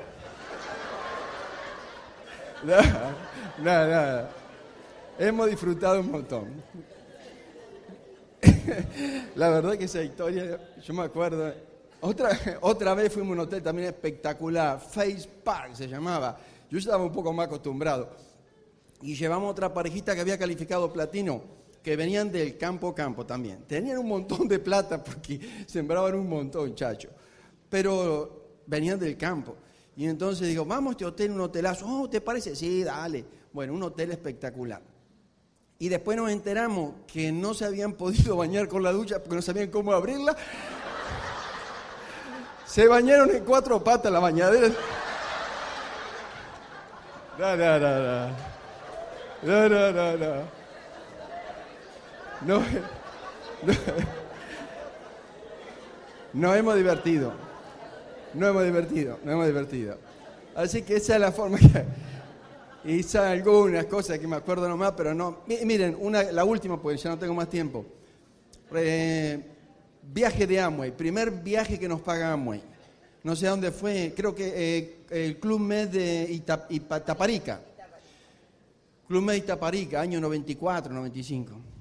Nada, 2.63 3.15
nada. 3.59 4.29
Hemos 5.17 5.49
disfrutado 5.49 5.99
un 5.99 6.11
montón. 6.11 6.63
La 9.35 9.49
verdad 9.49 9.77
que 9.77 9.85
esa 9.85 10.03
historia, 10.03 10.59
yo 10.83 10.93
me 10.93 11.03
acuerdo. 11.03 11.53
Otra, 12.01 12.29
otra 12.61 12.93
vez 12.93 13.11
fuimos 13.11 13.31
a 13.31 13.33
un 13.33 13.39
hotel 13.39 13.63
también 13.63 13.87
espectacular, 13.87 14.79
Face 14.79 15.27
Park 15.43 15.73
se 15.73 15.87
llamaba. 15.87 16.37
Yo 16.69 16.77
estaba 16.77 17.03
un 17.03 17.11
poco 17.11 17.33
más 17.33 17.47
acostumbrado. 17.47 18.15
Y 19.01 19.15
llevamos 19.15 19.51
otra 19.51 19.73
parejita 19.73 20.13
que 20.13 20.21
había 20.21 20.37
calificado 20.37 20.91
platino 20.91 21.57
que 21.87 21.95
venían 21.95 22.29
del 22.29 22.57
campo 22.57 22.89
a 22.89 22.93
campo 22.93 23.25
también. 23.25 23.63
Tenían 23.65 23.99
un 23.99 24.09
montón 24.09 24.45
de 24.45 24.59
plata 24.59 25.01
porque 25.01 25.63
sembraban 25.67 26.15
un 26.15 26.27
montón, 26.27 26.75
chacho. 26.75 27.07
Pero 27.69 28.57
venían 28.65 28.99
del 28.99 29.15
campo. 29.15 29.55
Y 29.95 30.05
entonces 30.05 30.49
digo, 30.49 30.65
vamos 30.65 30.89
a 30.89 30.91
este 30.91 31.05
hotel, 31.05 31.31
un 31.31 31.39
hotelazo. 31.39 31.85
Oh, 31.87 32.09
¿te 32.09 32.19
parece? 32.19 32.57
Sí, 32.57 32.83
dale. 32.83 33.23
Bueno, 33.53 33.73
un 33.73 33.83
hotel 33.83 34.11
espectacular. 34.11 34.81
Y 35.79 35.87
después 35.87 36.17
nos 36.17 36.29
enteramos 36.29 36.95
que 37.07 37.31
no 37.31 37.53
se 37.53 37.63
habían 37.63 37.93
podido 37.93 38.35
bañar 38.43 38.67
con 38.67 38.83
la 38.83 38.91
ducha 38.91 39.19
porque 39.19 39.37
no 39.37 39.41
sabían 39.41 39.69
cómo 39.69 39.93
abrirla. 39.93 40.35
Se 42.65 42.85
bañaron 42.85 43.33
en 43.33 43.45
cuatro 43.45 43.81
patas 43.81 44.11
la 44.11 44.19
bañadera. 44.19 44.73
No, 47.39 47.55
no, 47.55 47.79
no, 47.79 47.99
no. 48.01 48.27
No, 49.43 49.69
no, 49.69 49.91
no, 49.93 50.17
no. 50.17 50.56
No, 52.45 52.61
no, 56.33 56.53
hemos 56.55 56.75
divertido. 56.75 57.33
No 58.33 58.47
hemos 58.47 58.63
divertido, 58.63 59.19
no 59.23 59.31
hemos 59.31 59.47
divertido. 59.47 59.97
Así 60.55 60.81
que 60.81 60.97
esa 60.97 61.15
es 61.15 61.21
la 61.21 61.31
forma 61.31 61.57
que... 61.57 61.85
Hice 62.85 63.17
algunas 63.17 63.85
cosas 63.85 64.17
que 64.17 64.27
me 64.27 64.37
acuerdo 64.37 64.69
nomás, 64.69 64.93
pero 64.95 65.13
no. 65.13 65.39
Miren, 65.47 65.97
una, 65.99 66.23
la 66.23 66.45
última, 66.45 66.81
porque 66.81 66.97
ya 66.97 67.09
no 67.09 67.19
tengo 67.19 67.33
más 67.33 67.49
tiempo. 67.49 67.85
Viaje 70.13 70.47
de 70.47 70.59
Amway, 70.59 70.91
primer 70.91 71.31
viaje 71.31 71.77
que 71.77 71.87
nos 71.87 71.99
paga 71.99 72.31
Amway. 72.31 72.61
No 73.23 73.35
sé 73.35 73.47
dónde 73.47 73.71
fue, 73.71 74.13
creo 74.15 74.33
que 74.33 74.53
eh, 74.55 74.99
el 75.09 75.37
Club 75.37 75.59
Med 75.59 75.89
de 75.89 76.31
Itaparica. 76.69 77.59
Club 79.05 79.21
Med 79.21 79.35
Itaparica, 79.35 79.99
año 79.99 80.21
94, 80.21 80.93
95. 80.93 81.76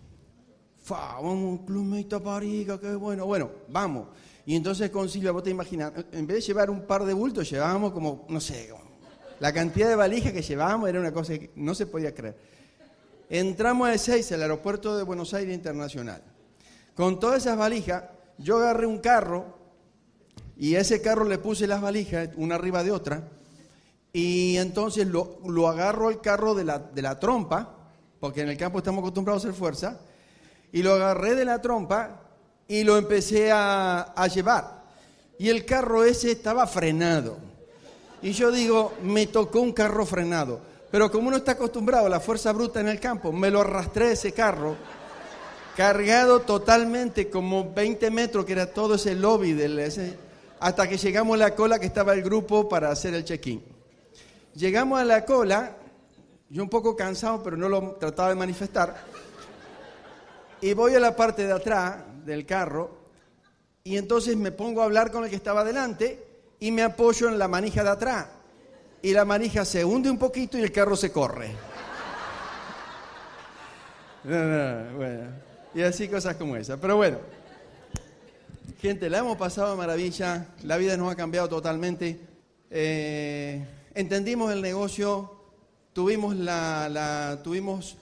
Fa, 0.87 1.19
vamos, 1.21 1.63
Club 1.67 1.97
Itaparica, 1.97 2.79
qué 2.79 2.95
bueno. 2.95 3.27
Bueno, 3.27 3.51
vamos. 3.67 4.07
Y 4.47 4.55
entonces 4.55 4.89
con 4.91 5.09
vos 5.09 5.43
te 5.43 5.51
imaginas, 5.51 5.93
en 6.13 6.29
vez 6.29 6.37
de 6.37 6.41
llevar 6.43 6.71
un 6.71 6.83
par 6.83 7.05
de 7.05 7.13
bultos, 7.13 7.51
llevábamos 7.51 7.91
como, 7.93 8.25
no 8.29 8.39
sé, 8.39 8.73
la 9.41 9.53
cantidad 9.53 9.89
de 9.89 9.97
valijas 9.97 10.33
que 10.33 10.43
llevábamos 10.43 10.89
era 10.89 11.01
una 11.01 11.13
cosa 11.13 11.37
que 11.37 11.51
no 11.57 11.75
se 11.75 11.87
podía 11.87 12.15
creer. 12.15 12.37
Entramos 13.29 13.89
a 13.89 13.99
6 13.99 14.31
al 14.31 14.43
aeropuerto 14.43 14.97
de 14.97 15.03
Buenos 15.03 15.35
Aires 15.35 15.57
Internacional. 15.57 16.23
Con 16.95 17.19
todas 17.19 17.39
esas 17.39 17.59
valijas, 17.59 18.05
yo 18.39 18.59
agarré 18.59 18.87
un 18.87 18.99
carro 18.99 19.59
y 20.57 20.77
a 20.77 20.83
ese 20.83 21.03
carro 21.03 21.25
le 21.25 21.39
puse 21.39 21.67
las 21.67 21.81
valijas, 21.81 22.29
una 22.37 22.55
arriba 22.55 22.85
de 22.85 22.93
otra, 22.93 23.29
y 24.13 24.57
entonces 24.59 25.09
lo, 25.09 25.41
lo 25.49 25.67
agarro 25.67 26.07
al 26.07 26.21
carro 26.21 26.55
de 26.55 26.63
la, 26.63 26.79
de 26.79 27.03
la 27.03 27.19
trompa, 27.19 27.75
porque 28.21 28.43
en 28.43 28.51
el 28.51 28.57
campo 28.57 28.79
estamos 28.79 29.01
acostumbrados 29.01 29.45
a 29.45 29.49
hacer 29.49 29.59
fuerza, 29.59 30.01
y 30.77 30.83
lo 30.83 30.93
agarré 30.93 31.35
de 31.35 31.47
la 31.47 31.63
trompa 31.63 32.21
y 32.69 32.85
lo 32.85 32.99
empecé 32.99 33.51
a, 33.51 34.29
llevar. 34.31 34.83
Y 35.39 35.49
el 35.49 35.65
carro 35.65 36.05
ese 36.05 36.33
estaba 36.33 36.67
frenado. 36.67 37.39
Y 38.21 38.33
yo 38.33 38.53
digo, 38.53 38.93
me 39.03 39.27
tocó 39.27 39.63
un 39.63 39.73
carro 39.73 40.05
frenado. 40.05 40.61
Pero 40.91 41.11
como 41.11 41.29
uno 41.29 41.39
está 41.39 41.53
acostumbrado 41.53 42.05
a 42.05 42.11
la 42.11 42.21
fuerza 42.21 42.53
bruta 42.53 42.79
en 42.81 42.89
el 42.89 43.01
campo, 43.01 43.33
me 43.33 43.51
lo 43.51 43.63
arrastré 43.63 44.13
ese 44.13 44.33
carro, 44.33 44.77
cargado 45.79 46.41
totalmente, 46.41 47.31
como 47.31 47.73
20 47.73 48.11
metros, 48.11 48.45
que 48.45 48.53
era 48.53 48.67
todo 48.71 48.97
ese 48.97 49.15
lobby, 49.15 49.55
del, 49.55 49.79
ese, 49.79 50.19
hasta 50.61 50.87
que 50.87 50.99
llegamos 50.99 51.37
a 51.37 51.39
la 51.39 51.55
cola 51.55 51.79
que 51.79 51.87
estaba 51.87 52.13
el 52.13 52.23
grupo 52.23 52.69
para 52.69 52.91
hacer 52.91 53.15
el 53.15 53.25
check-in. 53.25 53.63
Llegamos 54.55 55.01
a 55.01 55.07
la 55.07 55.25
cola, 55.25 55.75
yo 56.51 56.63
un 56.63 56.69
poco 56.69 56.95
cansado, 56.95 57.43
pero 57.43 57.57
no 57.57 57.67
lo 57.67 57.93
trataba 57.93 58.29
de 58.29 58.35
manifestar, 58.35 59.16
y 60.61 60.73
voy 60.73 60.95
a 60.95 61.01
la 61.01 61.15
parte 61.15 61.47
de 61.47 61.53
atrás 61.53 61.97
del 62.25 62.47
carro, 62.47 62.97
y 63.85 63.97
entonces 63.97 64.37
me 64.37 64.51
pongo 64.51 64.83
a 64.83 64.85
hablar 64.85 65.11
con 65.11 65.25
el 65.25 65.31
que 65.31 65.37
estaba 65.37 65.65
delante, 65.65 66.27
y 66.59 66.71
me 66.71 66.83
apoyo 66.83 67.29
en 67.29 67.39
la 67.39 67.49
manija 67.49 67.83
de 67.85 67.91
atrás. 67.91 68.27
Y 69.03 69.13
la 69.13 69.25
manija 69.25 69.65
se 69.65 69.85
hunde 69.85 70.11
un 70.11 70.19
poquito 70.19 70.59
y 70.59 70.63
el 70.63 70.73
carro 70.73 70.97
se 70.97 71.13
corre. 71.13 71.51
Y 75.75 75.83
así 75.83 76.09
cosas 76.09 76.37
como 76.37 76.57
esas. 76.57 76.81
Pero 76.81 76.97
bueno, 76.97 77.19
gente, 78.81 79.11
la 79.11 79.19
hemos 79.19 79.37
pasado 79.37 79.77
maravilla. 79.77 80.47
La 80.63 80.79
vida 80.79 80.97
nos 80.97 81.13
ha 81.13 81.17
cambiado 81.17 81.51
totalmente. 81.51 82.19
Eh, 82.71 83.63
entendimos 83.95 84.51
el 84.53 84.63
negocio. 84.63 85.33
Tuvimos 85.93 86.35
la, 86.35 86.89
la, 86.89 87.41
tuvimos 87.45 87.99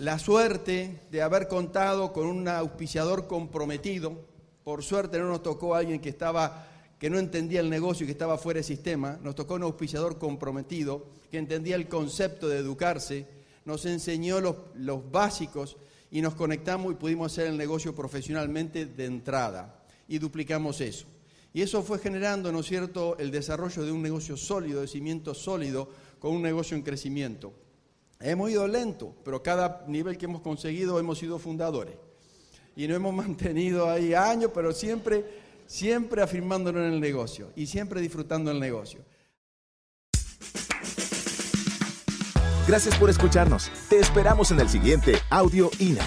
la 0.00 0.18
suerte 0.18 1.02
de 1.10 1.20
haber 1.20 1.46
contado 1.46 2.10
con 2.14 2.26
un 2.26 2.48
auspiciador 2.48 3.26
comprometido. 3.26 4.24
Por 4.64 4.82
suerte 4.82 5.18
no 5.18 5.28
nos 5.28 5.42
tocó 5.42 5.74
alguien 5.74 6.00
que 6.00 6.08
estaba 6.08 6.66
que 6.98 7.10
no 7.10 7.18
entendía 7.18 7.60
el 7.60 7.68
negocio 7.68 8.04
y 8.04 8.06
que 8.06 8.12
estaba 8.12 8.38
fuera 8.38 8.58
de 8.58 8.64
sistema, 8.64 9.18
nos 9.22 9.34
tocó 9.34 9.54
un 9.54 9.62
auspiciador 9.62 10.18
comprometido, 10.18 11.06
que 11.30 11.36
entendía 11.36 11.76
el 11.76 11.86
concepto 11.86 12.48
de 12.48 12.58
educarse, 12.58 13.26
nos 13.66 13.84
enseñó 13.84 14.40
los, 14.40 14.56
los 14.74 15.10
básicos 15.10 15.76
y 16.10 16.22
nos 16.22 16.34
conectamos 16.34 16.92
y 16.92 16.96
pudimos 16.96 17.32
hacer 17.32 17.48
el 17.48 17.58
negocio 17.58 17.94
profesionalmente 17.94 18.86
de 18.86 19.04
entrada 19.04 19.82
y 20.08 20.18
duplicamos 20.18 20.80
eso. 20.80 21.06
Y 21.52 21.60
eso 21.60 21.82
fue 21.82 21.98
generando, 21.98 22.52
¿no 22.52 22.60
es 22.60 22.66
cierto?, 22.66 23.18
el 23.18 23.30
desarrollo 23.30 23.82
de 23.84 23.92
un 23.92 24.00
negocio 24.00 24.38
sólido, 24.38 24.80
de 24.80 24.88
cimiento 24.88 25.34
sólido, 25.34 25.90
con 26.18 26.32
un 26.32 26.40
negocio 26.40 26.74
en 26.74 26.84
crecimiento. 26.84 27.52
Hemos 28.20 28.50
ido 28.50 28.68
lento, 28.68 29.14
pero 29.24 29.42
cada 29.42 29.84
nivel 29.86 30.18
que 30.18 30.26
hemos 30.26 30.42
conseguido 30.42 30.98
hemos 30.98 31.18
sido 31.18 31.38
fundadores. 31.38 31.94
Y 32.76 32.86
no 32.86 32.94
hemos 32.94 33.14
mantenido 33.26 33.90
ahí 33.90 34.14
años, 34.14 34.50
pero 34.54 34.72
siempre 34.72 35.24
siempre 35.70 36.20
afirmándolo 36.20 36.84
en 36.84 36.94
el 36.94 37.00
negocio 37.00 37.52
y 37.54 37.66
siempre 37.66 38.00
disfrutando 38.00 38.50
el 38.50 38.58
negocio. 38.58 39.00
Gracias 42.66 42.96
por 42.98 43.08
escucharnos. 43.08 43.70
Te 43.88 43.98
esperamos 43.98 44.50
en 44.50 44.60
el 44.60 44.68
siguiente 44.68 45.14
Audio 45.30 45.70
INA. 45.78 46.04